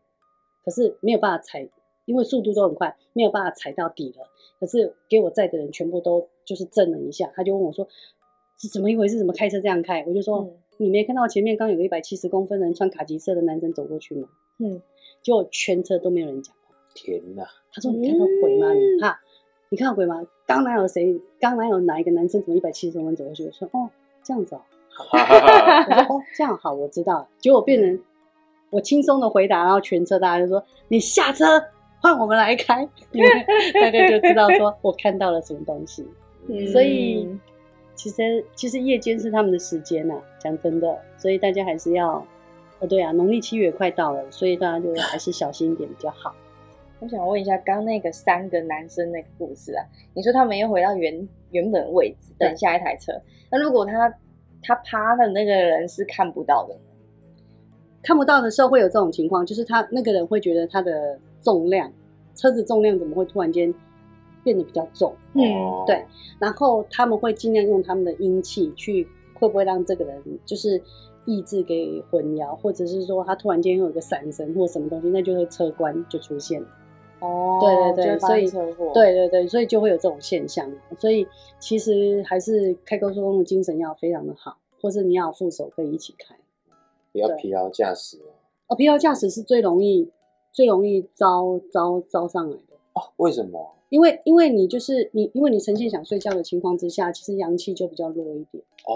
[0.66, 1.70] 可是没有办法踩，
[2.06, 4.28] 因为速度都很快，没有办法踩到底了。
[4.60, 7.88] 可是给我在的人全部都就是震了一下，他就问我说
[8.58, 9.18] ：“是怎么一回事？
[9.18, 14.30] 怎么开车这样开？”我就说：“你没看到前面刚有个一百七十公分的人穿卡其色的男生走过去吗？”
[14.60, 14.82] 嗯，
[15.22, 16.76] 就全车都没有人讲话。
[16.94, 17.46] 天哪！
[17.74, 18.72] 他说：“你看到鬼吗？
[18.74, 19.20] 你哈，
[19.70, 20.26] 你看到鬼吗？
[20.48, 21.20] 刚哪有谁？
[21.40, 23.90] 刚哪有哪一个男生怎么一百七十公分走过去？”我说：“哦，
[24.24, 24.62] 这样子哦。”
[25.12, 28.00] 我说：“哦，这样好，我知道。”结果变成。
[28.72, 31.46] 我轻松的回答，然后全车大家就说：“你下车，
[32.06, 32.88] 换我们来开。”
[33.74, 36.08] 大家就知道说我看到了什么东西。
[36.72, 37.28] 所以
[37.96, 42.24] 其实其实夜间是他们的时间呐，讲真的，所以大家还是要
[42.80, 46.36] 哦，对啊，农历七月快到了，所以大家就还是小心一点比较好。
[47.02, 49.84] 我想问一下，刚那个三个男生那个故事啊，
[50.14, 53.12] 你说他们又回到原原本位置等下一台车，
[53.50, 54.14] 那如果他
[54.62, 56.76] 他趴的那个人是看不到的？
[58.04, 61.94] 看不到的时候会有这种情况，就是他那个人会觉得他的重量，
[62.36, 63.74] 车子重量怎么会突然间
[64.44, 65.16] 变得比较重？
[65.34, 65.42] 嗯，
[65.86, 66.04] 对。
[66.40, 70.82] 然后他们会尽量用他们的阴气去，会不会让这个人就是
[71.26, 76.68] 意志给混淆，或者是说他突然间有一个闪神或什么东西，那就是车关就出现了。
[77.22, 78.50] 哦，对对对，所以
[78.94, 80.70] 对对对，所以就会有这种现象。
[80.98, 81.26] 所以
[81.60, 86.36] 其实还是开高速公路精神要非常的好，或是你要副手可以一起开。
[87.14, 88.18] 不要疲劳驾驶
[88.68, 88.76] 哦！
[88.76, 90.12] 疲劳驾驶是最容易、
[90.56, 93.12] 最容易招招招上来的哦。
[93.18, 93.74] 为什么？
[93.90, 98.96] 因为因为你就是你，因为你呈现想睡觉的情况之下，其实阳气就比较弱一点哦。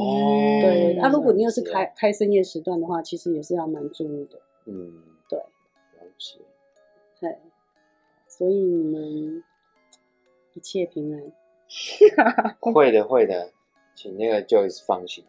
[0.61, 4.39] 对，那如果你又是开开深夜时段的话，其实也是要蛮注意的。
[4.65, 6.39] 嗯，对，了解。
[7.19, 7.37] 对，
[8.27, 9.43] 所以你们
[10.53, 11.21] 一切平安。
[12.59, 13.51] 会的，会的，
[13.95, 15.25] 请那个 Joyce 放心。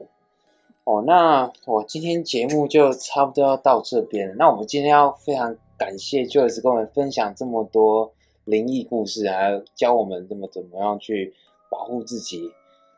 [0.85, 4.35] 哦，那我今天节目就差不多要到这边。
[4.39, 8.12] 那我们今天要非常感谢 Joyce 跟我们分享这么多
[8.45, 11.33] 灵异故事，还有教我们怎么怎么样去
[11.70, 12.53] 保护自己。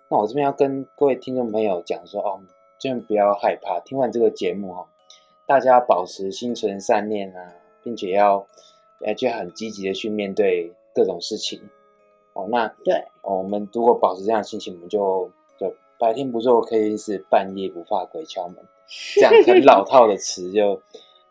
[0.08, 2.40] 那我这边要跟各位听众朋友讲说，哦，
[2.80, 3.78] 千万不要害怕。
[3.78, 4.84] 听完这个节目哈，
[5.46, 7.54] 大家保持心存善念啊，
[7.84, 8.44] 并且要
[9.04, 11.60] 呃，就很积极的去面对各种事情。
[12.32, 15.30] 哦，那对，哦，我们如果保持这样的心情，我们就。
[15.98, 18.56] 白天不做可以是半夜不怕鬼敲门，
[19.14, 20.82] 这样很老套的词就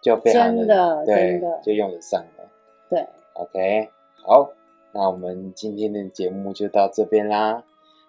[0.01, 2.49] 就非常的对，就用得上了。
[2.89, 3.89] 对，OK，
[4.23, 4.49] 好，
[4.93, 7.63] 那我们今天的节目就到这边啦，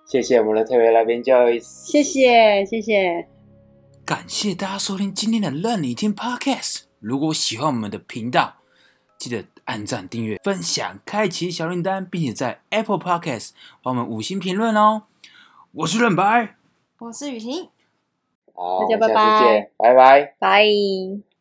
[0.07, 3.29] 谢谢我们的特别来宾 Joyce，谢谢谢谢，
[4.05, 6.85] 感谢大家收听今天的任你听 Podcast。
[6.99, 8.55] 如果喜欢我们的频道，
[9.19, 13.51] 记得按赞、订阅、分享、开启小铃铛，并且在 Apple Podcast
[13.83, 15.05] 帮我们五星评论哦。
[15.73, 16.57] 我是润白，
[16.99, 17.69] 我是雨晴，
[18.55, 21.32] 好，大家拜拜，拜拜，拜。